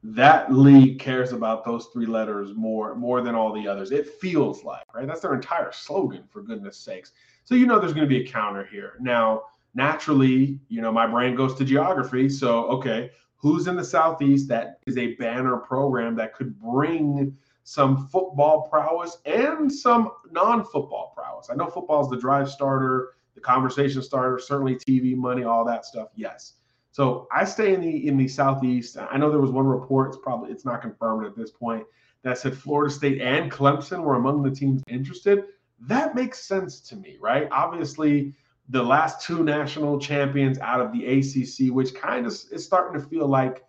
that 0.03 0.53
league 0.53 0.99
cares 0.99 1.33
about 1.33 1.65
those 1.65 1.87
three 1.93 2.07
letters 2.07 2.55
more 2.55 2.95
more 2.95 3.21
than 3.21 3.35
all 3.35 3.53
the 3.53 3.69
others. 3.69 3.93
It 3.93 4.09
feels 4.19 4.65
like 4.65 4.83
right. 4.95 5.07
That's 5.07 5.21
their 5.21 5.35
entire 5.35 5.73
slogan, 5.73 6.25
for 6.31 6.41
goodness 6.41 6.79
sakes. 6.79 7.13
So 7.45 7.55
you 7.55 7.67
know 7.67 7.79
there's 7.79 7.93
going 7.93 8.09
to 8.09 8.13
be 8.13 8.25
a 8.25 8.27
counter 8.27 8.65
here 8.65 8.95
now 9.01 9.43
naturally, 9.77 10.59
you 10.69 10.81
know, 10.81 10.91
my 10.91 11.07
brain 11.07 11.37
goes 11.37 11.55
to 11.55 11.65
geography. 11.65 12.29
So, 12.29 12.67
okay, 12.69 13.11
who's 13.47 13.69
in 13.69 13.77
the 13.77 13.85
Southeast 13.85 14.49
that 14.49 14.81
is 14.89 14.99
a 14.99 15.15
banner 15.15 15.57
program 15.57 16.17
that 16.17 16.35
could 16.35 16.59
bring 16.59 17.37
some 17.63 18.09
football 18.09 18.63
prowess 18.69 19.19
and 19.25 19.73
some 19.73 20.11
non 20.33 20.65
football 20.65 21.13
prowess? 21.17 21.49
I 21.49 21.55
know 21.55 21.69
football 21.69 22.03
is 22.03 22.11
the 22.11 22.17
drive 22.17 22.51
starter, 22.51 23.11
the 23.37 23.41
conversation 23.41 24.03
starter, 24.03 24.41
certainly 24.41 24.75
TV 24.75 25.15
money, 25.15 25.45
all 25.45 25.65
that 25.65 25.85
stuff. 25.85 26.09
Yes. 26.17 26.55
So 26.91 27.29
I 27.33 27.45
stay 27.45 27.73
in 27.73 27.81
the 27.81 28.09
in 28.09 28.17
the 28.17 28.27
southeast. 28.27 28.97
I 28.99 29.17
know 29.17 29.31
there 29.31 29.39
was 29.39 29.53
one 29.53 29.67
report. 29.67 30.09
It's 30.09 30.19
probably 30.21 30.51
it's 30.51 30.65
not 30.65 30.83
confirmed 30.83 31.25
at 31.25 31.37
this 31.37 31.53
point 31.53 31.85
that 32.25 32.39
said 32.39 32.59
Florida 32.59 32.93
State 32.93 33.21
and 33.21 33.49
Clemson 33.49 34.03
were 34.03 34.17
among 34.17 34.43
the 34.43 34.51
teams 34.51 34.83
interested. 34.89 35.45
That 35.79 36.17
makes 36.17 36.41
sense 36.41 36.81
to 36.81 36.97
me, 36.97 37.17
right? 37.21 37.47
Obviously, 37.53 38.35
the 38.69 38.83
last 38.83 39.25
two 39.25 39.45
national 39.45 39.99
champions 39.99 40.59
out 40.59 40.81
of 40.81 40.93
the 40.93 41.07
ACC, 41.07 41.73
which 41.73 41.95
kind 41.95 42.27
of 42.27 42.33
is 42.33 42.65
starting 42.65 43.01
to 43.01 43.07
feel 43.07 43.29
like 43.29 43.65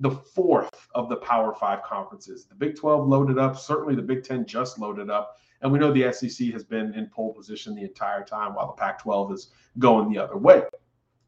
the 0.00 0.10
fourth 0.10 0.88
of 0.94 1.08
the 1.08 1.16
Power 1.16 1.54
Five 1.54 1.82
conferences. 1.82 2.44
The 2.44 2.54
Big 2.54 2.76
12 2.76 3.08
loaded 3.08 3.38
up. 3.38 3.56
Certainly, 3.56 3.94
the 3.94 4.02
Big 4.02 4.24
10 4.24 4.46
just 4.46 4.78
loaded 4.78 5.08
up. 5.08 5.36
And 5.62 5.70
we 5.72 5.78
know 5.78 5.92
the 5.92 6.12
SEC 6.12 6.48
has 6.48 6.64
been 6.64 6.92
in 6.94 7.06
pole 7.06 7.32
position 7.32 7.74
the 7.74 7.82
entire 7.82 8.24
time 8.24 8.54
while 8.54 8.66
the 8.66 8.72
Pac 8.72 9.00
12 9.00 9.32
is 9.32 9.50
going 9.78 10.12
the 10.12 10.18
other 10.18 10.36
way. 10.36 10.62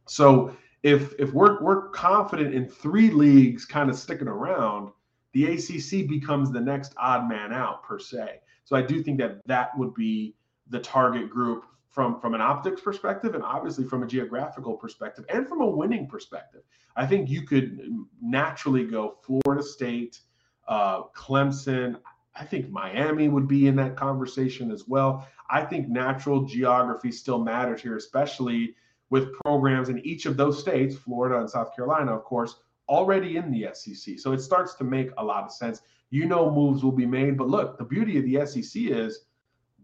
So, 0.06 0.54
if, 0.82 1.14
if 1.18 1.32
we're, 1.32 1.62
we're 1.62 1.88
confident 1.90 2.54
in 2.54 2.68
three 2.68 3.10
leagues 3.10 3.64
kind 3.64 3.88
of 3.88 3.96
sticking 3.96 4.28
around, 4.28 4.90
the 5.32 5.46
ACC 5.46 6.06
becomes 6.08 6.50
the 6.50 6.60
next 6.60 6.94
odd 6.98 7.26
man 7.28 7.52
out, 7.52 7.84
per 7.84 7.98
se. 7.98 8.40
So, 8.64 8.76
I 8.76 8.82
do 8.82 9.02
think 9.02 9.18
that 9.18 9.46
that 9.46 9.70
would 9.78 9.94
be 9.94 10.34
the 10.68 10.80
target 10.80 11.30
group 11.30 11.64
from 11.94 12.20
from 12.20 12.34
an 12.34 12.40
optics 12.40 12.80
perspective 12.80 13.34
and 13.34 13.44
obviously 13.44 13.84
from 13.84 14.02
a 14.02 14.06
geographical 14.06 14.74
perspective 14.74 15.24
and 15.28 15.48
from 15.48 15.60
a 15.60 15.66
winning 15.66 16.08
perspective. 16.08 16.62
I 16.96 17.06
think 17.06 17.30
you 17.30 17.42
could 17.42 17.88
naturally 18.20 18.84
go 18.84 19.16
Florida 19.22 19.62
State, 19.62 20.20
uh, 20.66 21.04
Clemson. 21.16 21.96
I 22.34 22.44
think 22.44 22.68
Miami 22.68 23.28
would 23.28 23.46
be 23.46 23.68
in 23.68 23.76
that 23.76 23.96
conversation 23.96 24.72
as 24.72 24.88
well. 24.88 25.28
I 25.48 25.64
think 25.64 25.88
natural 25.88 26.44
geography 26.44 27.12
still 27.12 27.38
matters 27.38 27.80
here, 27.80 27.96
especially 27.96 28.74
with 29.10 29.32
programs 29.44 29.88
in 29.88 30.00
each 30.00 30.26
of 30.26 30.36
those 30.36 30.58
states, 30.58 30.96
Florida 30.96 31.38
and 31.38 31.48
South 31.48 31.76
Carolina, 31.76 32.12
of 32.12 32.24
course, 32.24 32.56
already 32.88 33.36
in 33.36 33.52
the 33.52 33.68
SEC. 33.72 34.18
So 34.18 34.32
it 34.32 34.40
starts 34.40 34.74
to 34.74 34.84
make 34.84 35.10
a 35.16 35.24
lot 35.24 35.44
of 35.44 35.52
sense. 35.52 35.82
You 36.10 36.26
know, 36.26 36.50
moves 36.50 36.82
will 36.82 36.92
be 36.92 37.06
made. 37.06 37.36
But 37.38 37.48
look, 37.48 37.78
the 37.78 37.84
beauty 37.84 38.18
of 38.18 38.24
the 38.24 38.44
SEC 38.46 38.82
is 38.82 39.26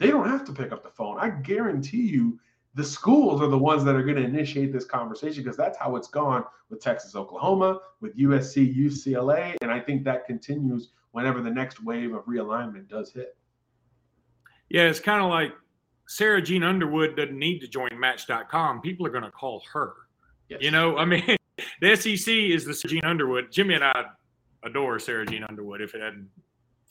they 0.01 0.09
don't 0.09 0.29
have 0.29 0.45
to 0.47 0.53
pick 0.53 0.73
up 0.73 0.83
the 0.83 0.91
phone. 0.91 1.19
I 1.21 1.29
guarantee 1.29 2.01
you 2.01 2.41
the 2.75 2.85
schools 2.85 3.43
are 3.43 3.49
the 3.49 3.59
ones 3.59 3.85
that 3.85 3.95
are 3.95 4.03
going 4.03 4.17
to 4.17 4.25
initiate 4.25 4.73
this 4.73 4.85
conversation 4.85 5.45
because 5.45 5.57
that's 5.57 5.79
how 5.79 5.95
it's 5.95 6.09
gone 6.09 6.43
with 6.71 6.81
Texas, 6.81 7.15
Oklahoma, 7.15 7.81
with 8.01 8.17
USC, 8.17 8.75
UCLA. 8.77 9.55
And 9.61 9.71
I 9.71 9.79
think 9.79 10.03
that 10.05 10.25
continues 10.25 10.89
whenever 11.13 11.43
the 11.43 11.51
next 11.51 11.85
wave 11.85 12.15
of 12.15 12.25
realignment 12.25 12.89
does 12.89 13.13
hit. 13.13 13.37
Yeah, 14.71 14.83
it's 14.83 15.01
kind 15.01 15.23
of 15.23 15.29
like 15.29 15.53
Sara 16.07 16.41
Jean 16.41 16.63
Underwood 16.63 17.17
doesn't 17.17 17.39
need 17.39 17.59
to 17.59 17.69
join 17.69 17.91
Match.com. 17.99 18.81
People 18.81 19.07
are 19.07 19.11
going 19.11 19.25
to 19.25 19.31
call 19.31 19.63
her. 19.73 19.93
Yes. 20.49 20.61
You 20.63 20.71
know, 20.71 20.97
I 20.97 21.05
mean, 21.05 21.37
the 21.81 21.97
SEC 21.97 22.33
is 22.33 22.65
the 22.65 22.73
Sara 22.73 22.95
Jean 22.95 23.05
Underwood. 23.05 23.53
Jimmy 23.53 23.75
and 23.75 23.85
I 23.85 24.05
adore 24.65 24.99
Sara 24.99 25.27
Jean 25.27 25.45
Underwood. 25.45 25.81
If 25.81 25.95
it 25.95 26.01
hadn't 26.01 26.29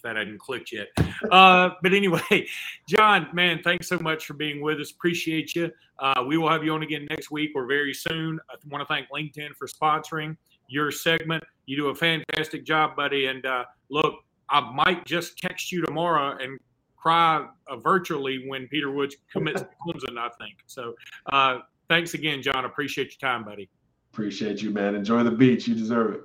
that 0.04 0.16
hadn't 0.16 0.40
clicked 0.40 0.72
yet. 0.72 0.88
Uh, 1.32 1.72
but 1.82 1.94
anyway, 1.94 2.48
John, 2.88 3.28
man, 3.34 3.62
thanks 3.64 3.88
so 3.88 4.00
much 4.00 4.26
for 4.26 4.34
being 4.34 4.62
with 4.62 4.80
us. 4.80 4.92
Appreciate 4.92 5.56
you. 5.56 5.72
Uh, 6.00 6.24
we 6.26 6.38
will 6.38 6.50
have 6.50 6.64
you 6.64 6.74
on 6.74 6.84
again 6.84 7.06
next 7.10 7.30
week 7.30 7.52
or 7.56 7.66
very 7.66 7.94
soon. 7.94 8.40
I 8.50 8.56
want 8.70 8.82
to 8.82 8.86
thank 8.86 9.08
LinkedIn 9.10 9.56
for 9.56 9.68
sponsoring 9.68 10.38
your 10.68 10.92
segment. 10.92 11.44
You 11.66 11.76
do 11.76 11.88
a 11.90 11.96
fantastic 11.96 12.66
job, 12.66 12.96
buddy. 12.96 13.26
And 13.26 13.46
uh, 13.46 13.66
look, 13.90 14.24
I 14.50 14.62
might 14.72 15.06
just 15.06 15.38
text 15.38 15.72
you 15.72 15.82
tomorrow 15.84 16.38
and 16.42 16.60
cry 16.98 17.48
uh, 17.68 17.78
virtually 17.78 18.46
when 18.48 18.68
Peter 18.68 18.92
Woods 18.92 19.16
commits 19.32 19.62
to 19.62 19.70
Clemson, 19.86 20.18
I 20.18 20.30
think. 20.40 20.58
So 20.66 20.96
uh, 21.32 21.60
thanks 21.88 22.14
again, 22.14 22.42
John. 22.42 22.66
Appreciate 22.66 23.16
your 23.20 23.30
time, 23.30 23.44
buddy. 23.44 23.70
Appreciate 24.14 24.62
you, 24.62 24.72
man. 24.72 24.96
Enjoy 24.96 25.24
the 25.24 25.32
beach. 25.32 25.68
You 25.68 25.76
deserve 25.76 26.16
it. 26.16 26.22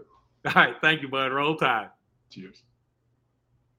All 0.46 0.52
right. 0.54 0.76
Thank 0.80 1.02
you, 1.02 1.08
bud. 1.08 1.32
Roll 1.32 1.56
Tide. 1.56 1.90
Cheers. 2.30 2.62